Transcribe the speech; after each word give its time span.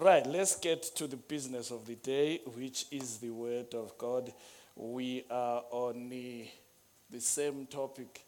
Right, 0.00 0.24
let's 0.24 0.54
get 0.54 0.84
to 0.94 1.08
the 1.08 1.16
business 1.16 1.72
of 1.72 1.84
the 1.84 1.96
day, 1.96 2.40
which 2.54 2.86
is 2.92 3.16
the 3.16 3.30
Word 3.30 3.74
of 3.74 3.98
God. 3.98 4.32
We 4.76 5.24
are 5.28 5.64
on 5.72 6.08
the, 6.08 6.46
the 7.10 7.20
same 7.20 7.66
topic 7.66 8.24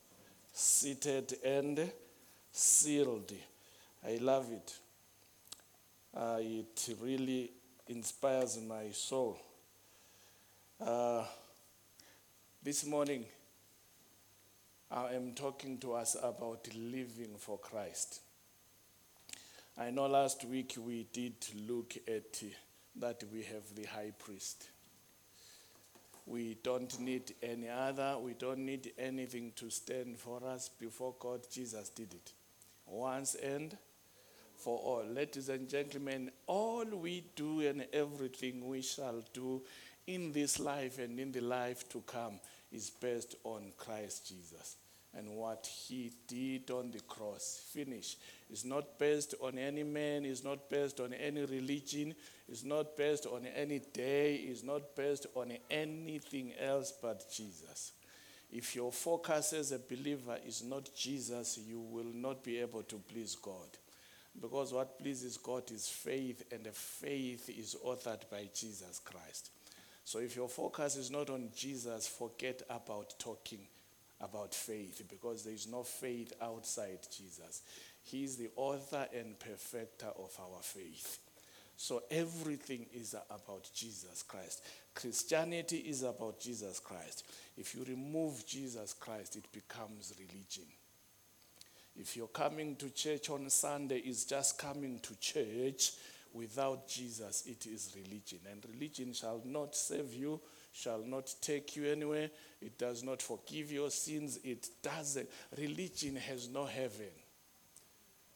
seated 0.52 1.32
and 1.44 1.92
sealed. 2.50 3.32
I 4.04 4.16
love 4.16 4.50
it. 4.50 4.74
Uh, 6.12 6.38
it 6.40 6.96
really 7.00 7.52
inspires 7.86 8.58
my 8.60 8.90
soul. 8.90 9.38
Uh, 10.84 11.22
this 12.64 12.84
morning, 12.84 13.24
I 14.90 15.14
am 15.14 15.34
talking 15.34 15.78
to 15.78 15.92
us 15.92 16.16
about 16.20 16.66
living 16.74 17.36
for 17.38 17.58
Christ. 17.58 18.22
I 19.80 19.88
know 19.88 20.06
last 20.08 20.44
week 20.44 20.74
we 20.78 21.06
did 21.10 21.32
look 21.66 21.94
at 22.06 22.42
that 22.96 23.24
we 23.32 23.42
have 23.44 23.74
the 23.74 23.86
high 23.86 24.12
priest. 24.18 24.68
We 26.26 26.58
don't 26.62 27.00
need 27.00 27.32
any 27.42 27.70
other, 27.70 28.18
we 28.20 28.34
don't 28.34 28.66
need 28.66 28.92
anything 28.98 29.52
to 29.56 29.70
stand 29.70 30.18
for 30.18 30.44
us 30.46 30.68
before 30.68 31.14
God. 31.18 31.46
Jesus 31.50 31.88
did 31.88 32.12
it 32.12 32.32
once 32.84 33.36
and 33.36 33.74
for 34.54 34.76
all. 34.76 35.04
Ladies 35.10 35.48
and 35.48 35.66
gentlemen, 35.66 36.30
all 36.46 36.84
we 36.84 37.24
do 37.34 37.62
and 37.62 37.86
everything 37.90 38.68
we 38.68 38.82
shall 38.82 39.24
do 39.32 39.62
in 40.06 40.30
this 40.30 40.60
life 40.60 40.98
and 40.98 41.18
in 41.18 41.32
the 41.32 41.40
life 41.40 41.88
to 41.88 42.02
come 42.02 42.38
is 42.70 42.90
based 42.90 43.34
on 43.44 43.72
Christ 43.78 44.28
Jesus 44.28 44.76
and 45.16 45.28
what 45.28 45.68
he 45.86 46.12
did 46.28 46.70
on 46.70 46.90
the 46.90 47.00
cross. 47.00 47.62
Finish. 47.72 48.16
It's 48.48 48.64
not 48.64 48.98
based 48.98 49.34
on 49.40 49.58
any 49.58 49.82
man, 49.82 50.24
it's 50.24 50.44
not 50.44 50.70
based 50.70 51.00
on 51.00 51.12
any 51.12 51.44
religion, 51.44 52.14
it's 52.48 52.64
not 52.64 52.96
based 52.96 53.26
on 53.26 53.46
any 53.46 53.80
day, 53.92 54.36
it's 54.36 54.62
not 54.62 54.94
based 54.94 55.26
on 55.34 55.52
anything 55.70 56.52
else 56.60 56.92
but 57.02 57.24
Jesus. 57.32 57.92
If 58.52 58.74
your 58.74 58.90
focus 58.90 59.52
as 59.52 59.72
a 59.72 59.78
believer 59.78 60.36
is 60.46 60.64
not 60.64 60.90
Jesus, 60.94 61.58
you 61.68 61.78
will 61.78 62.12
not 62.12 62.42
be 62.42 62.58
able 62.58 62.82
to 62.84 62.96
please 62.96 63.36
God. 63.36 63.68
Because 64.40 64.72
what 64.72 64.98
pleases 64.98 65.36
God 65.36 65.70
is 65.70 65.88
faith, 65.88 66.44
and 66.52 66.64
the 66.64 66.70
faith 66.70 67.48
is 67.48 67.76
authored 67.84 68.28
by 68.30 68.48
Jesus 68.54 69.00
Christ. 69.04 69.50
So 70.04 70.18
if 70.18 70.34
your 70.34 70.48
focus 70.48 70.96
is 70.96 71.10
not 71.10 71.30
on 71.30 71.50
Jesus, 71.54 72.08
forget 72.08 72.62
about 72.68 73.18
talking 73.18 73.60
about 74.20 74.54
faith 74.54 75.02
because 75.08 75.44
there 75.44 75.54
is 75.54 75.66
no 75.66 75.82
faith 75.82 76.32
outside 76.42 76.98
Jesus. 77.16 77.62
He 78.02 78.24
is 78.24 78.36
the 78.36 78.50
author 78.56 79.06
and 79.14 79.38
perfecter 79.38 80.08
of 80.18 80.36
our 80.40 80.62
faith. 80.62 81.18
So 81.76 82.02
everything 82.10 82.86
is 82.92 83.14
about 83.30 83.70
Jesus 83.74 84.22
Christ. 84.22 84.62
Christianity 84.94 85.78
is 85.78 86.02
about 86.02 86.38
Jesus 86.38 86.78
Christ. 86.78 87.24
If 87.56 87.74
you 87.74 87.84
remove 87.84 88.46
Jesus 88.46 88.92
Christ, 88.92 89.36
it 89.36 89.50
becomes 89.50 90.12
religion. 90.18 90.66
If 91.96 92.16
you're 92.16 92.28
coming 92.28 92.76
to 92.76 92.90
church 92.90 93.30
on 93.30 93.48
Sunday, 93.48 94.02
it's 94.04 94.24
just 94.24 94.58
coming 94.58 95.00
to 95.00 95.18
church. 95.20 95.92
Without 96.32 96.86
Jesus, 96.86 97.44
it 97.46 97.66
is 97.66 97.96
religion. 97.96 98.38
And 98.50 98.64
religion 98.74 99.12
shall 99.12 99.40
not 99.44 99.74
save 99.74 100.12
you, 100.14 100.40
shall 100.72 101.02
not 101.04 101.34
take 101.40 101.76
you 101.76 101.86
anywhere. 101.86 102.30
It 102.60 102.78
does 102.78 103.02
not 103.02 103.22
forgive 103.22 103.72
your 103.72 103.90
sins. 103.90 104.38
It 104.44 104.68
doesn't. 104.82 105.28
Religion 105.58 106.16
has 106.16 106.48
no 106.48 106.64
heaven. 106.64 107.10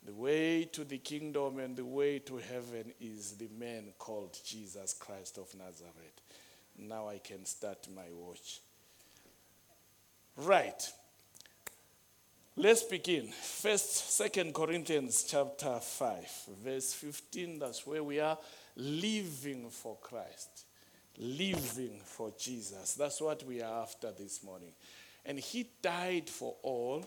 The 0.04 0.12
way 0.12 0.64
to 0.72 0.84
the 0.84 0.98
kingdom 0.98 1.58
and 1.58 1.76
the 1.76 1.84
way 1.84 2.18
to 2.20 2.36
heaven 2.36 2.92
is 3.00 3.32
the 3.32 3.48
man 3.58 3.92
called 3.98 4.38
Jesus 4.44 4.94
Christ 4.94 5.38
of 5.38 5.54
Nazareth. 5.56 6.20
Now 6.78 7.08
I 7.08 7.18
can 7.18 7.46
start 7.46 7.86
my 7.94 8.10
watch. 8.12 8.60
Right. 10.36 10.92
Let's 12.56 12.82
begin. 12.82 13.28
First, 13.28 14.12
Second 14.12 14.54
Corinthians 14.54 15.24
chapter 15.28 15.78
5, 15.80 16.48
verse 16.62 16.92
15. 16.92 17.58
That's 17.58 17.86
where 17.86 18.04
we 18.04 18.20
are 18.20 18.38
living 18.76 19.70
for 19.70 19.96
Christ. 20.00 20.63
Living 21.18 22.00
for 22.04 22.32
Jesus. 22.38 22.94
That's 22.94 23.20
what 23.20 23.44
we 23.44 23.62
are 23.62 23.82
after 23.82 24.10
this 24.12 24.42
morning. 24.42 24.72
And 25.24 25.38
he 25.38 25.68
died 25.80 26.28
for 26.28 26.56
all 26.62 27.06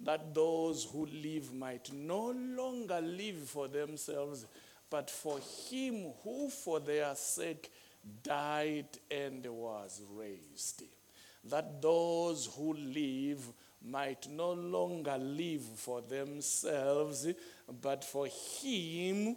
that 0.00 0.34
those 0.34 0.88
who 0.92 1.06
live 1.06 1.52
might 1.54 1.92
no 1.92 2.30
longer 2.30 3.00
live 3.00 3.48
for 3.48 3.68
themselves, 3.68 4.46
but 4.90 5.08
for 5.08 5.38
him 5.70 6.12
who 6.22 6.50
for 6.50 6.80
their 6.80 7.14
sake 7.14 7.70
died 8.22 8.88
and 9.10 9.46
was 9.46 10.02
raised. 10.14 10.82
That 11.44 11.80
those 11.80 12.50
who 12.56 12.74
live 12.74 13.46
might 13.86 14.28
no 14.28 14.52
longer 14.52 15.16
live 15.18 15.62
for 15.76 16.00
themselves, 16.00 17.28
but 17.82 18.04
for 18.04 18.26
him 18.26 19.36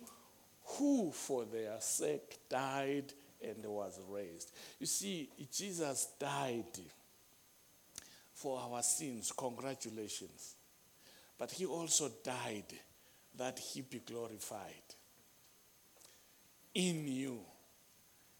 who 0.63 1.11
for 1.11 1.45
their 1.45 1.79
sake 1.79 2.39
died 2.49 3.13
and 3.41 3.65
was 3.65 3.99
raised. 4.09 4.51
You 4.79 4.85
see, 4.85 5.29
Jesus 5.51 6.07
died 6.19 6.79
for 8.33 8.59
our 8.59 8.81
sins. 8.83 9.31
Congratulations. 9.35 10.55
But 11.37 11.51
he 11.51 11.65
also 11.65 12.11
died 12.23 12.73
that 13.35 13.59
he 13.59 13.81
be 13.81 13.99
glorified 13.99 14.95
in 16.73 17.07
you 17.07 17.39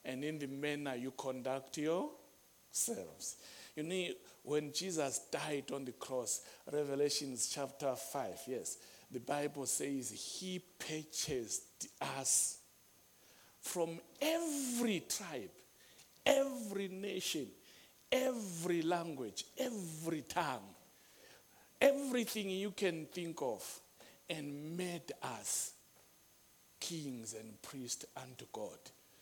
and 0.04 0.24
in 0.24 0.40
the 0.40 0.48
manner 0.48 0.96
you 0.96 1.12
conduct 1.12 1.78
yourselves. 1.78 3.38
You 3.76 3.84
know, 3.84 4.08
when 4.44 4.72
Jesus 4.72 5.20
died 5.32 5.72
on 5.74 5.86
the 5.86 5.92
cross, 5.92 6.42
Revelations 6.72 7.50
chapter 7.54 7.94
5, 7.96 8.40
yes, 8.48 8.78
the 9.12 9.20
Bible 9.20 9.66
says 9.66 10.10
he 10.12 10.60
purchased 10.80 11.88
us 12.20 12.60
from 13.62 14.00
every 14.22 15.04
tribe, 15.08 15.50
every 16.26 16.88
nation, 16.88 17.48
every 18.12 18.82
language, 18.82 19.46
every 19.58 20.22
tongue, 20.22 20.76
everything 21.82 22.50
you 22.50 22.72
can 22.72 23.06
think 23.08 23.42
of, 23.42 23.64
and 24.30 24.78
made 24.78 25.12
us 25.22 25.74
kings 26.80 27.34
and 27.34 27.62
priests 27.62 28.06
unto 28.16 28.46
God. 28.52 28.78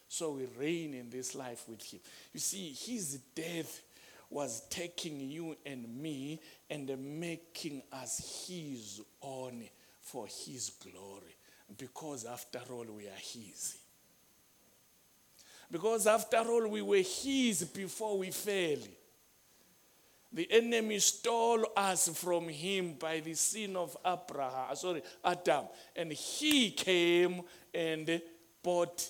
So 0.07 0.31
we 0.31 0.47
reign 0.57 0.94
in 0.94 1.09
this 1.09 1.35
life 1.35 1.66
with 1.68 1.84
him. 1.84 2.00
You 2.34 2.40
see, 2.40 2.69
his 2.72 3.19
death 3.35 3.81
was 4.29 4.63
taking 4.69 5.19
you 5.19 5.56
and 5.66 6.01
me 6.01 6.40
and 6.69 6.90
making 7.19 7.84
us 7.91 8.45
his 8.47 9.01
own 9.22 9.63
for 10.01 10.28
his 10.28 10.72
glory. 10.81 11.35
Because 11.78 12.25
after 12.25 12.59
all, 12.72 12.85
we 12.85 13.07
are 13.07 13.22
his. 13.22 13.78
Because 15.71 16.07
after 16.07 16.37
all, 16.37 16.67
we 16.67 16.81
were 16.81 16.97
his 16.97 17.63
before 17.63 18.17
we 18.17 18.31
fell. 18.31 18.77
The 20.31 20.51
enemy 20.51 20.99
stole 20.99 21.65
us 21.77 22.09
from 22.09 22.49
him 22.49 22.95
by 22.99 23.21
the 23.21 23.33
sin 23.33 23.75
of 23.77 23.95
Abraham, 24.05 24.67
uh, 24.69 24.75
sorry, 24.75 25.01
Adam. 25.23 25.65
And 25.95 26.11
he 26.11 26.71
came 26.71 27.41
and 27.73 28.21
bought 28.61 29.09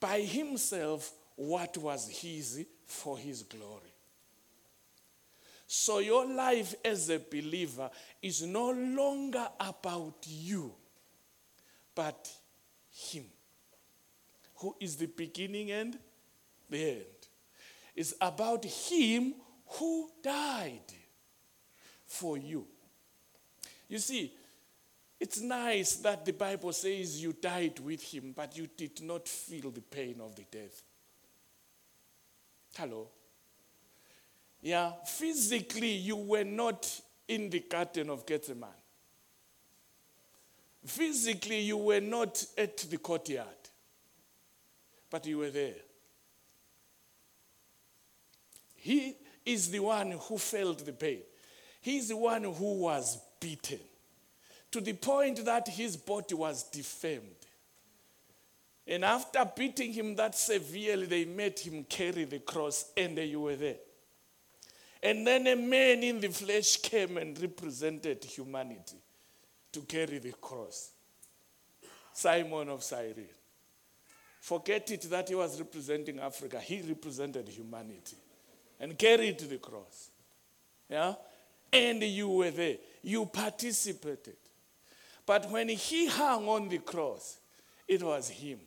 by 0.00 0.22
himself 0.22 1.12
what 1.36 1.76
was 1.76 2.08
his 2.08 2.66
for 2.84 3.16
his 3.16 3.44
glory. 3.44 3.94
So 5.68 5.98
your 5.98 6.26
life 6.26 6.74
as 6.84 7.10
a 7.10 7.18
believer 7.18 7.90
is 8.20 8.42
no 8.42 8.70
longer 8.70 9.48
about 9.60 10.24
you, 10.26 10.72
but 11.94 12.28
him 12.90 13.24
who 14.58 14.74
is 14.80 14.96
the 14.96 15.06
beginning 15.06 15.70
and 15.70 15.98
the 16.68 16.90
end. 16.90 17.04
It's 17.94 18.14
about 18.20 18.64
Him 18.64 19.34
who 19.66 20.10
died 20.22 20.92
for 22.06 22.36
you. 22.36 22.66
You 23.88 23.98
see, 23.98 24.32
it's 25.18 25.40
nice 25.40 25.96
that 25.96 26.24
the 26.24 26.32
Bible 26.32 26.72
says 26.72 27.22
you 27.22 27.32
died 27.32 27.78
with 27.80 28.02
Him, 28.02 28.32
but 28.36 28.56
you 28.56 28.68
did 28.76 29.02
not 29.02 29.28
feel 29.28 29.70
the 29.70 29.80
pain 29.80 30.20
of 30.20 30.34
the 30.34 30.44
death. 30.50 30.82
Hello? 32.76 33.08
Yeah, 34.60 34.92
physically, 35.04 35.92
you 35.92 36.16
were 36.16 36.44
not 36.44 37.00
in 37.28 37.48
the 37.48 37.60
Garden 37.60 38.10
of 38.10 38.26
Gethsemane. 38.26 38.70
Physically, 40.84 41.60
you 41.60 41.78
were 41.78 42.00
not 42.00 42.44
at 42.58 42.76
the 42.78 42.98
courtyard 42.98 43.46
but 45.16 45.24
you 45.24 45.38
were 45.38 45.48
there. 45.48 45.72
He 48.74 49.16
is 49.46 49.70
the 49.70 49.78
one 49.78 50.10
who 50.10 50.36
felt 50.36 50.84
the 50.84 50.92
pain. 50.92 51.22
He's 51.80 52.08
the 52.08 52.18
one 52.18 52.44
who 52.44 52.80
was 52.80 53.18
beaten 53.40 53.78
to 54.70 54.82
the 54.82 54.92
point 54.92 55.42
that 55.42 55.68
his 55.68 55.96
body 55.96 56.34
was 56.34 56.64
defamed. 56.64 57.46
And 58.86 59.06
after 59.06 59.50
beating 59.56 59.94
him 59.94 60.16
that 60.16 60.34
severely, 60.34 61.06
they 61.06 61.24
made 61.24 61.58
him 61.60 61.84
carry 61.84 62.24
the 62.24 62.40
cross, 62.40 62.92
and 62.94 63.16
you 63.16 63.40
were 63.40 63.56
there. 63.56 63.76
And 65.02 65.26
then 65.26 65.46
a 65.46 65.56
man 65.56 66.02
in 66.02 66.20
the 66.20 66.28
flesh 66.28 66.76
came 66.76 67.16
and 67.16 67.40
represented 67.40 68.22
humanity 68.22 68.98
to 69.72 69.80
carry 69.80 70.18
the 70.18 70.32
cross. 70.32 70.90
Simon 72.12 72.68
of 72.68 72.82
Cyrene. 72.82 73.35
Forget 74.46 74.92
it 74.92 75.02
that 75.10 75.28
he 75.28 75.34
was 75.34 75.58
representing 75.58 76.20
Africa, 76.20 76.60
he 76.60 76.80
represented 76.80 77.48
humanity 77.48 78.16
and 78.78 78.96
carried 78.96 79.40
the 79.40 79.56
cross. 79.56 80.10
Yeah? 80.88 81.14
And 81.72 82.00
you 82.04 82.28
were 82.28 82.52
there, 82.52 82.76
you 83.02 83.26
participated. 83.26 84.36
But 85.26 85.50
when 85.50 85.68
he 85.70 86.06
hung 86.06 86.46
on 86.46 86.68
the 86.68 86.78
cross, 86.78 87.38
it 87.88 88.00
was 88.04 88.28
him. 88.28 88.60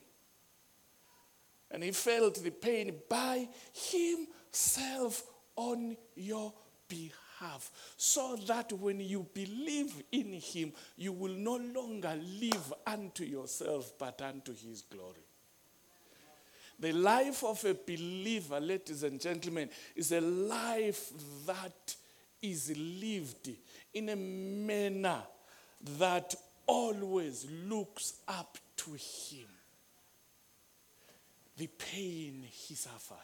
And 1.72 1.82
he 1.82 1.92
felt 1.92 2.44
the 2.44 2.52
pain 2.52 2.94
by 3.10 3.48
himself 3.74 5.24
on 5.56 5.96
your 6.14 6.52
behalf. 6.90 7.72
So 7.96 8.36
that 8.48 8.74
when 8.74 9.00
you 9.00 9.26
believe 9.34 9.94
in 10.12 10.34
him, 10.34 10.74
you 10.98 11.14
will 11.14 11.36
no 11.36 11.56
longer 11.56 12.20
live 12.42 12.74
unto 12.86 13.24
yourself, 13.24 13.94
but 13.98 14.22
unto 14.22 14.54
his 14.54 14.82
glory. 14.82 15.24
The 16.80 16.94
life 16.94 17.44
of 17.44 17.64
a 17.66 17.74
believer, 17.74 18.60
ladies 18.60 19.04
and 19.04 19.20
gentlemen, 19.20 19.70
is 19.96 20.14
a 20.14 20.22
life 20.22 21.12
that 21.46 21.96
is 22.42 22.74
lived 22.78 23.50
in 23.94 24.10
a 24.10 24.16
manner 24.16 25.22
that 25.98 26.36
always 26.66 27.46
looks 27.68 28.14
up 28.28 28.58
to 28.78 28.92
him. 28.92 29.48
The 31.58 31.68
pain 31.68 32.46
he 32.50 32.76
suffered, 32.76 33.18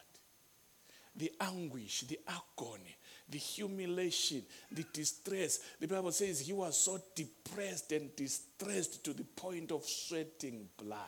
the 1.15 1.31
anguish, 1.39 2.01
the 2.01 2.19
agony, 2.27 2.97
the 3.29 3.37
humiliation, 3.37 4.43
the 4.69 4.83
distress. 4.91 5.59
The 5.79 5.87
Bible 5.87 6.11
says 6.11 6.41
he 6.41 6.51
was 6.51 6.77
so 6.77 7.01
depressed 7.15 7.93
and 7.93 8.13
distressed 8.15 9.05
to 9.05 9.13
the 9.13 9.23
point 9.23 9.71
of 9.71 9.85
sweating 9.85 10.67
blood. 10.77 10.99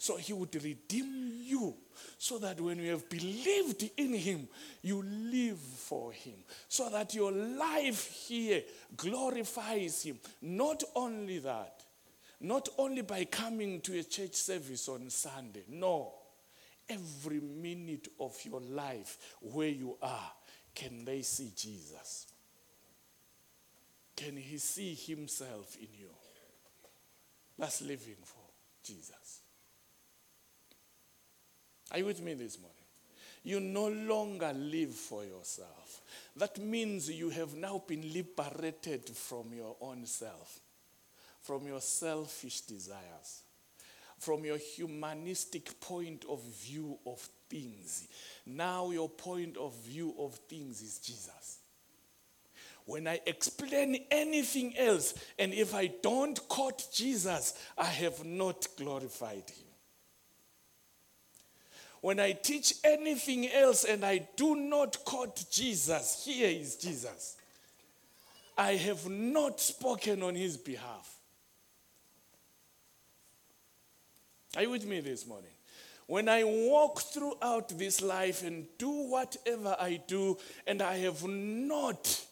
So 0.00 0.16
he 0.16 0.32
would 0.32 0.54
redeem 0.64 1.42
you 1.42 1.74
so 2.16 2.38
that 2.38 2.58
when 2.58 2.78
you 2.78 2.90
have 2.92 3.06
believed 3.10 3.90
in 3.98 4.14
him, 4.14 4.48
you 4.80 5.02
live 5.02 5.58
for 5.58 6.10
him. 6.10 6.36
So 6.70 6.88
that 6.88 7.12
your 7.12 7.30
life 7.30 8.06
here 8.26 8.62
glorifies 8.96 10.02
him. 10.02 10.18
Not 10.40 10.82
only 10.96 11.40
that, 11.40 11.82
not 12.40 12.70
only 12.78 13.02
by 13.02 13.26
coming 13.26 13.82
to 13.82 13.98
a 13.98 14.02
church 14.02 14.36
service 14.36 14.88
on 14.88 15.10
Sunday, 15.10 15.64
no. 15.68 16.14
Every 16.88 17.40
minute 17.40 18.08
of 18.18 18.34
your 18.46 18.62
life 18.62 19.36
where 19.42 19.68
you 19.68 19.98
are, 20.00 20.32
can 20.74 21.04
they 21.04 21.20
see 21.20 21.52
Jesus? 21.54 22.26
Can 24.16 24.34
he 24.34 24.56
see 24.56 24.94
himself 24.94 25.76
in 25.76 25.88
you? 25.92 26.08
That's 27.58 27.82
living 27.82 28.16
for 28.24 28.40
Jesus. 28.82 29.19
Are 31.90 31.98
you 31.98 32.04
with 32.04 32.22
me 32.22 32.34
this 32.34 32.58
morning? 32.58 32.76
You 33.42 33.60
no 33.60 33.88
longer 33.88 34.52
live 34.52 34.94
for 34.94 35.24
yourself. 35.24 36.02
That 36.36 36.58
means 36.58 37.10
you 37.10 37.30
have 37.30 37.54
now 37.54 37.82
been 37.86 38.12
liberated 38.12 39.08
from 39.08 39.52
your 39.54 39.76
own 39.80 40.04
self, 40.06 40.60
from 41.40 41.66
your 41.66 41.80
selfish 41.80 42.60
desires, 42.62 43.42
from 44.18 44.44
your 44.44 44.58
humanistic 44.58 45.80
point 45.80 46.24
of 46.28 46.42
view 46.42 46.98
of 47.06 47.18
things. 47.48 48.08
Now, 48.44 48.90
your 48.90 49.08
point 49.08 49.56
of 49.56 49.74
view 49.84 50.14
of 50.18 50.34
things 50.34 50.82
is 50.82 50.98
Jesus. 50.98 51.58
When 52.84 53.06
I 53.06 53.20
explain 53.26 54.04
anything 54.10 54.76
else, 54.76 55.14
and 55.38 55.54
if 55.54 55.74
I 55.74 55.86
don't 55.86 56.48
quote 56.48 56.88
Jesus, 56.92 57.54
I 57.78 57.84
have 57.84 58.24
not 58.24 58.66
glorified 58.76 59.48
him. 59.48 59.69
When 62.00 62.18
I 62.18 62.32
teach 62.32 62.74
anything 62.82 63.48
else 63.50 63.84
and 63.84 64.04
I 64.04 64.26
do 64.36 64.56
not 64.56 65.04
quote 65.04 65.44
Jesus, 65.50 66.22
here 66.24 66.48
is 66.48 66.76
Jesus. 66.76 67.36
I 68.56 68.72
have 68.72 69.08
not 69.08 69.60
spoken 69.60 70.22
on 70.22 70.34
his 70.34 70.56
behalf. 70.56 71.18
Are 74.56 74.62
you 74.62 74.70
with 74.70 74.86
me 74.86 75.00
this 75.00 75.26
morning? 75.26 75.50
When 76.06 76.28
I 76.28 76.42
walk 76.42 77.02
throughout 77.02 77.68
this 77.78 78.02
life 78.02 78.42
and 78.42 78.66
do 78.78 78.90
whatever 79.08 79.76
I 79.78 80.00
do, 80.06 80.38
and 80.66 80.82
I 80.82 80.96
have 80.98 81.24
not 81.24 82.26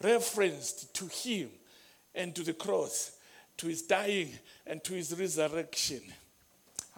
referenced 0.00 0.94
to 0.94 1.06
him 1.06 1.50
and 2.14 2.34
to 2.36 2.44
the 2.44 2.52
cross, 2.52 3.16
to 3.56 3.66
his 3.66 3.82
dying 3.82 4.30
and 4.66 4.84
to 4.84 4.94
his 4.94 5.18
resurrection, 5.18 6.00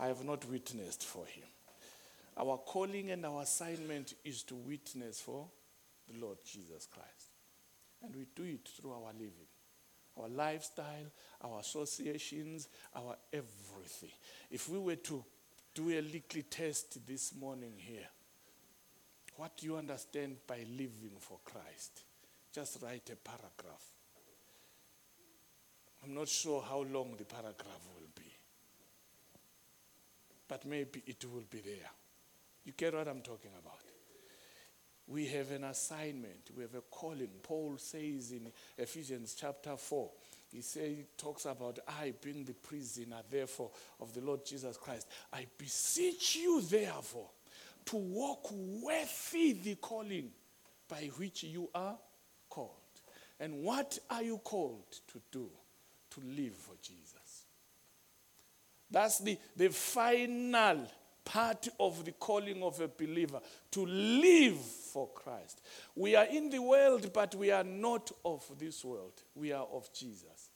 I 0.01 0.07
have 0.07 0.25
not 0.25 0.49
witnessed 0.49 1.05
for 1.05 1.27
him. 1.27 1.45
Our 2.39 2.57
calling 2.57 3.11
and 3.11 3.27
our 3.27 3.43
assignment 3.43 4.15
is 4.25 4.43
to 4.45 4.55
witness 4.55 5.21
for 5.21 5.47
the 6.09 6.19
Lord 6.19 6.39
Jesus 6.43 6.89
Christ. 6.91 7.35
And 8.03 8.17
we 8.17 8.27
do 8.35 8.45
it 8.45 8.67
through 8.67 8.93
our 8.93 9.13
living, 9.13 9.47
our 10.19 10.29
lifestyle, 10.29 11.05
our 11.43 11.61
associations, 11.61 12.69
our 12.97 13.15
everything. 13.31 14.17
If 14.51 14.71
we 14.71 14.79
were 14.79 14.97
to 14.97 15.23
do 15.75 15.91
a 15.91 16.01
little 16.01 16.43
test 16.49 17.07
this 17.07 17.35
morning 17.35 17.75
here, 17.77 18.09
what 19.37 19.59
do 19.59 19.67
you 19.67 19.77
understand 19.77 20.37
by 20.47 20.65
living 20.79 21.19
for 21.19 21.41
Christ? 21.45 22.05
Just 22.55 22.79
write 22.83 23.11
a 23.13 23.17
paragraph. 23.17 23.85
I'm 26.03 26.15
not 26.15 26.29
sure 26.29 26.63
how 26.67 26.87
long 26.91 27.17
the 27.19 27.25
paragraph 27.25 27.87
will 27.95 28.00
but 30.51 30.67
maybe 30.67 31.01
it 31.07 31.25
will 31.33 31.45
be 31.49 31.61
there. 31.61 31.91
You 32.65 32.73
get 32.77 32.93
what 32.93 33.07
I'm 33.07 33.21
talking 33.21 33.53
about? 33.57 33.79
We 35.07 35.27
have 35.27 35.53
an 35.53 35.63
assignment, 35.63 36.51
we 36.57 36.63
have 36.65 36.75
a 36.75 36.81
calling. 36.91 37.31
Paul 37.41 37.75
says 37.79 38.33
in 38.33 38.51
Ephesians 38.77 39.37
chapter 39.39 39.77
4, 39.77 40.11
he 40.53 40.61
says, 40.61 40.89
he 40.89 41.05
talks 41.17 41.45
about 41.45 41.79
I 41.87 42.15
being 42.21 42.45
the 42.45 42.55
prisoner, 42.55 43.19
therefore, 43.31 43.71
of 44.01 44.13
the 44.13 44.23
Lord 44.23 44.45
Jesus 44.45 44.77
Christ. 44.77 45.07
I 45.33 45.47
beseech 45.57 46.37
you, 46.37 46.61
therefore, 46.63 47.31
to 47.87 47.97
walk 47.97 48.51
worthy 48.51 49.53
the 49.53 49.77
calling 49.77 50.31
by 50.89 51.11
which 51.17 51.45
you 51.45 51.71
are 51.73 51.97
called. 52.49 52.71
And 53.39 53.63
what 53.63 53.97
are 54.11 54.25
you 54.25 54.39
called 54.39 54.91
to 55.13 55.21
do? 55.31 55.49
To 56.11 56.21
live 56.21 56.55
for 56.55 56.75
Jesus. 56.83 57.20
That's 58.91 59.19
the, 59.19 59.39
the 59.57 59.69
final 59.69 60.87
part 61.25 61.69
of 61.79 62.05
the 62.05 62.13
calling 62.13 62.63
of 62.63 62.81
a 62.81 62.89
believer 62.89 63.41
to 63.71 63.87
live 63.87 64.59
for 64.59 65.09
Christ. 65.15 65.61
We 65.95 66.17
are 66.17 66.27
in 66.27 66.51
the 66.51 66.61
world, 66.61 67.13
but 67.13 67.35
we 67.35 67.51
are 67.51 67.65
not 67.65 68.11
of 68.25 68.45
this 68.59 68.85
world. 68.85 69.23
We 69.35 69.53
are 69.53 69.67
of 69.73 69.93
Jesus. 69.93 70.51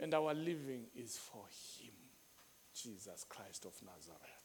And 0.00 0.14
our 0.14 0.34
living 0.34 0.84
is 0.94 1.16
for 1.16 1.44
Him, 1.80 1.94
Jesus 2.74 3.24
Christ 3.28 3.64
of 3.64 3.72
Nazareth. 3.84 4.38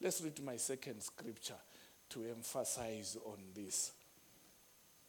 Let's 0.00 0.20
read 0.22 0.42
my 0.44 0.56
second 0.56 1.02
scripture 1.02 1.54
to 2.10 2.24
emphasize 2.24 3.16
on 3.26 3.38
this. 3.54 3.92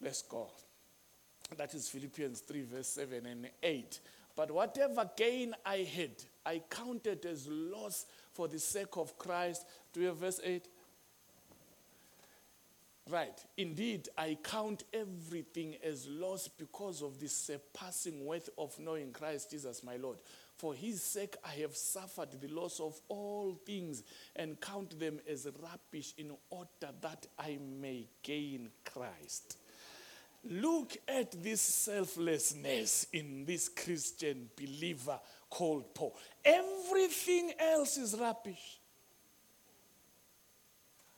Let's 0.00 0.22
go. 0.22 0.50
That 1.56 1.74
is 1.74 1.88
Philippians 1.88 2.40
3, 2.40 2.62
verse 2.62 2.88
7 2.88 3.24
and 3.26 3.48
8. 3.62 4.00
But 4.36 4.50
whatever 4.50 5.10
gain 5.16 5.54
I 5.64 5.78
had, 5.78 6.22
I 6.44 6.62
counted 6.70 7.24
as 7.24 7.48
loss 7.48 8.04
for 8.32 8.46
the 8.46 8.58
sake 8.58 8.96
of 8.98 9.18
Christ. 9.18 9.66
Do 9.92 10.00
you 10.00 10.08
have 10.08 10.18
verse 10.18 10.40
8? 10.44 10.68
Right. 13.08 13.44
Indeed, 13.56 14.08
I 14.18 14.36
count 14.42 14.84
everything 14.92 15.76
as 15.82 16.06
loss 16.08 16.48
because 16.48 17.02
of 17.02 17.18
the 17.18 17.28
surpassing 17.28 18.26
worth 18.26 18.50
of 18.58 18.78
knowing 18.78 19.12
Christ 19.12 19.52
Jesus 19.52 19.82
my 19.82 19.96
Lord. 19.96 20.18
For 20.56 20.74
his 20.74 21.02
sake, 21.02 21.36
I 21.44 21.60
have 21.60 21.76
suffered 21.76 22.40
the 22.40 22.48
loss 22.48 22.80
of 22.80 23.00
all 23.08 23.58
things 23.64 24.02
and 24.34 24.60
count 24.60 24.98
them 24.98 25.20
as 25.30 25.46
rubbish 25.62 26.14
in 26.18 26.32
order 26.50 26.92
that 27.00 27.26
I 27.38 27.58
may 27.80 28.08
gain 28.22 28.70
Christ 28.84 29.56
Look 30.50 30.96
at 31.08 31.42
this 31.42 31.60
selflessness 31.60 33.06
in 33.12 33.44
this 33.44 33.68
Christian 33.68 34.48
believer 34.56 35.18
called 35.50 35.94
Paul. 35.94 36.16
Everything 36.44 37.52
else 37.58 37.96
is 37.96 38.16
rubbish. 38.18 38.80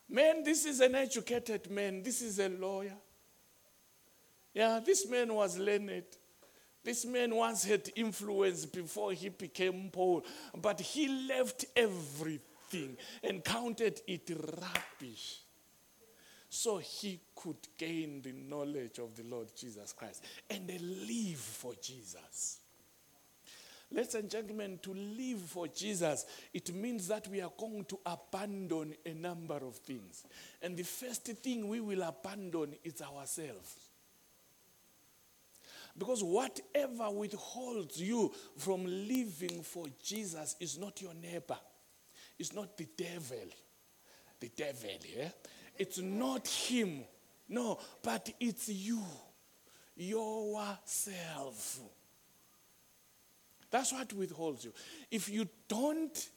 Man, 0.08 0.42
this 0.42 0.64
is 0.64 0.80
an 0.80 0.94
educated 0.94 1.70
man. 1.70 2.02
This 2.02 2.22
is 2.22 2.38
a 2.38 2.48
lawyer. 2.48 2.96
Yeah, 4.54 4.80
this 4.84 5.08
man 5.08 5.34
was 5.34 5.58
learned. 5.58 6.04
This 6.82 7.04
man 7.04 7.34
once 7.34 7.64
had 7.64 7.90
influence 7.96 8.64
before 8.64 9.12
he 9.12 9.28
became 9.28 9.90
Paul, 9.90 10.24
but 10.60 10.80
he 10.80 11.26
left 11.28 11.66
everything 11.76 12.96
and 13.22 13.44
counted 13.44 14.00
it 14.06 14.30
rubbish 14.30 15.40
so 16.48 16.78
he 16.78 17.20
could 17.34 17.56
gain 17.76 18.22
the 18.22 18.32
knowledge 18.32 18.98
of 18.98 19.14
the 19.14 19.24
Lord 19.24 19.48
Jesus 19.54 19.92
Christ 19.92 20.24
and 20.48 20.68
live 20.68 21.38
for 21.38 21.74
Jesus. 21.80 22.60
Ladies 23.90 24.14
and 24.16 24.28
gentlemen, 24.28 24.78
to 24.82 24.92
live 24.92 25.40
for 25.40 25.66
Jesus, 25.66 26.26
it 26.52 26.74
means 26.74 27.08
that 27.08 27.26
we 27.28 27.40
are 27.40 27.52
going 27.58 27.84
to 27.86 27.98
abandon 28.04 28.94
a 29.04 29.14
number 29.14 29.56
of 29.56 29.76
things. 29.76 30.24
And 30.60 30.76
the 30.76 30.82
first 30.82 31.24
thing 31.24 31.68
we 31.68 31.80
will 31.80 32.02
abandon 32.02 32.74
is 32.84 33.00
ourselves. 33.00 33.76
Because 35.96 36.22
whatever 36.22 37.10
withholds 37.10 38.00
you 38.00 38.32
from 38.58 38.84
living 38.84 39.62
for 39.62 39.86
Jesus 40.02 40.54
is 40.60 40.78
not 40.78 41.00
your 41.00 41.14
neighbor, 41.14 41.58
it's 42.38 42.54
not 42.54 42.76
the 42.76 42.86
devil. 42.96 43.48
The 44.38 44.50
devil, 44.50 44.90
yeah? 45.16 45.30
It's 45.78 45.98
not 45.98 46.46
him. 46.46 47.04
No, 47.48 47.78
but 48.02 48.30
it's 48.40 48.68
you, 48.68 49.02
yourself. 49.96 51.80
That's 53.70 53.92
what 53.92 54.12
withholds 54.12 54.64
you. 54.64 54.72
If 55.10 55.28
you 55.28 55.48
don't 55.68 56.28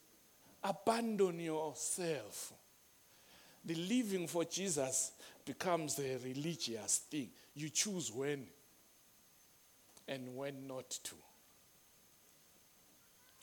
abandon 0.63 1.39
yourself, 1.39 2.53
the 3.63 3.75
living 3.75 4.27
for 4.27 4.45
Jesus 4.45 5.11
becomes 5.45 5.99
a 5.99 6.17
religious 6.23 7.01
thing. 7.09 7.29
You 7.55 7.69
choose 7.69 8.11
when 8.11 8.47
and 10.07 10.35
when 10.35 10.67
not 10.67 10.89
to. 10.89 11.15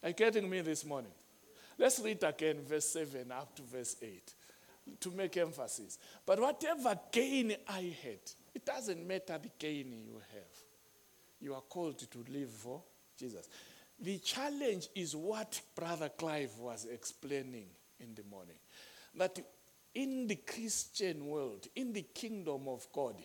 Are 0.02 0.10
you 0.10 0.14
getting 0.14 0.48
me 0.48 0.60
this 0.60 0.84
morning? 0.84 1.10
Let's 1.76 1.98
read 2.00 2.22
again 2.24 2.58
verse 2.66 2.86
7 2.86 3.30
up 3.32 3.54
to 3.56 3.62
verse 3.62 3.96
8 4.02 4.34
to 5.00 5.10
make 5.10 5.36
emphasis. 5.36 5.98
But 6.24 6.40
whatever 6.40 6.98
gain 7.12 7.54
I 7.68 7.94
had, 8.02 8.20
it 8.54 8.64
doesn't 8.64 9.06
matter 9.06 9.38
the 9.38 9.50
gain 9.58 9.92
you 10.06 10.20
have. 10.32 10.56
You 11.40 11.54
are 11.54 11.62
called 11.62 11.98
to 11.98 12.24
live 12.32 12.50
for 12.50 12.82
Jesus. 13.18 13.48
The 14.00 14.18
challenge 14.18 14.88
is 14.94 15.16
what 15.16 15.60
Brother 15.74 16.08
Clive 16.08 16.56
was 16.58 16.86
explaining 16.90 17.66
in 18.00 18.14
the 18.14 18.22
morning. 18.30 18.56
That 19.16 19.38
in 19.94 20.26
the 20.26 20.36
Christian 20.36 21.26
world, 21.26 21.66
in 21.74 21.92
the 21.92 22.02
kingdom 22.14 22.68
of 22.68 22.86
God, 22.92 23.16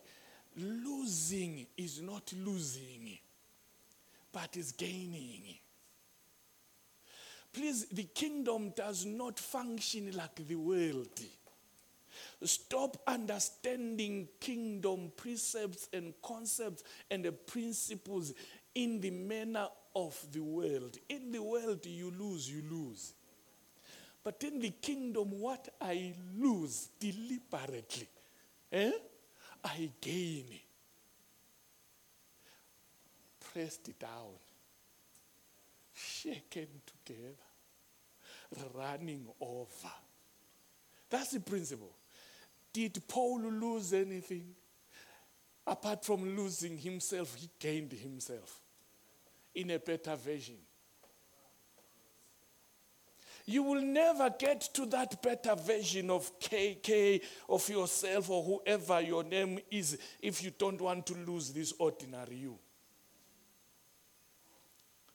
losing 0.58 1.68
is 1.78 2.02
not 2.02 2.34
losing, 2.38 3.18
but 4.32 4.58
is 4.58 4.72
gaining. 4.72 5.58
Please, 7.52 7.86
the 7.86 8.04
kingdom 8.04 8.74
does 8.76 9.06
not 9.06 9.40
function 9.40 10.12
like 10.18 10.48
the 10.48 10.56
world. 10.56 11.20
Stop 12.44 12.98
understanding 13.08 14.28
kingdom 14.40 15.12
precepts 15.16 15.88
and 15.94 16.14
concepts 16.22 16.84
and 17.10 17.24
the 17.24 17.32
principles 17.32 18.34
in 18.76 19.00
the 19.00 19.12
manner 19.12 19.68
of 19.96 20.18
the 20.32 20.42
world. 20.42 20.98
In 21.10 21.32
the 21.32 21.42
world, 21.42 21.86
you 21.86 22.12
lose, 22.18 22.50
you 22.50 22.64
lose. 22.70 23.14
But 24.24 24.44
in 24.44 24.60
the 24.60 24.70
kingdom, 24.70 25.40
what 25.40 25.68
I 25.82 26.14
lose 26.38 26.90
deliberately, 27.00 28.08
eh? 28.72 28.92
I 29.64 29.90
gain. 30.00 30.46
Pressed 33.40 34.00
down, 34.00 34.34
shaken 35.94 36.68
together, 37.06 37.36
running 38.74 39.28
over. 39.40 39.94
That's 41.10 41.32
the 41.32 41.40
principle. 41.40 41.94
Did 42.74 43.02
Paul 43.08 43.42
lose 43.42 43.94
anything? 43.94 44.56
Apart 45.66 46.04
from 46.04 46.36
losing 46.36 46.78
himself, 46.78 47.36
he 47.36 47.50
gained 47.58 47.94
himself 47.94 48.60
in 49.56 49.72
a 49.72 49.80
better 49.80 50.16
version. 50.16 50.58
You 53.46 53.64
will 53.64 53.82
never 53.82 54.30
get 54.38 54.62
to 54.74 54.86
that 54.88 55.22
better 55.22 55.56
version 55.56 56.10
of 56.10 56.40
KK, 56.40 57.22
of 57.50 57.68
yourself, 57.70 58.30
or 58.30 58.44
whoever 58.44 59.02
your 59.02 59.24
name 59.24 59.60
is, 59.70 59.98
if 60.22 60.44
you 60.44 60.52
don't 60.58 60.80
want 60.80 61.06
to 61.08 61.14
lose 61.14 61.52
this 61.52 61.74
ordinary 61.78 62.36
you. 62.36 62.58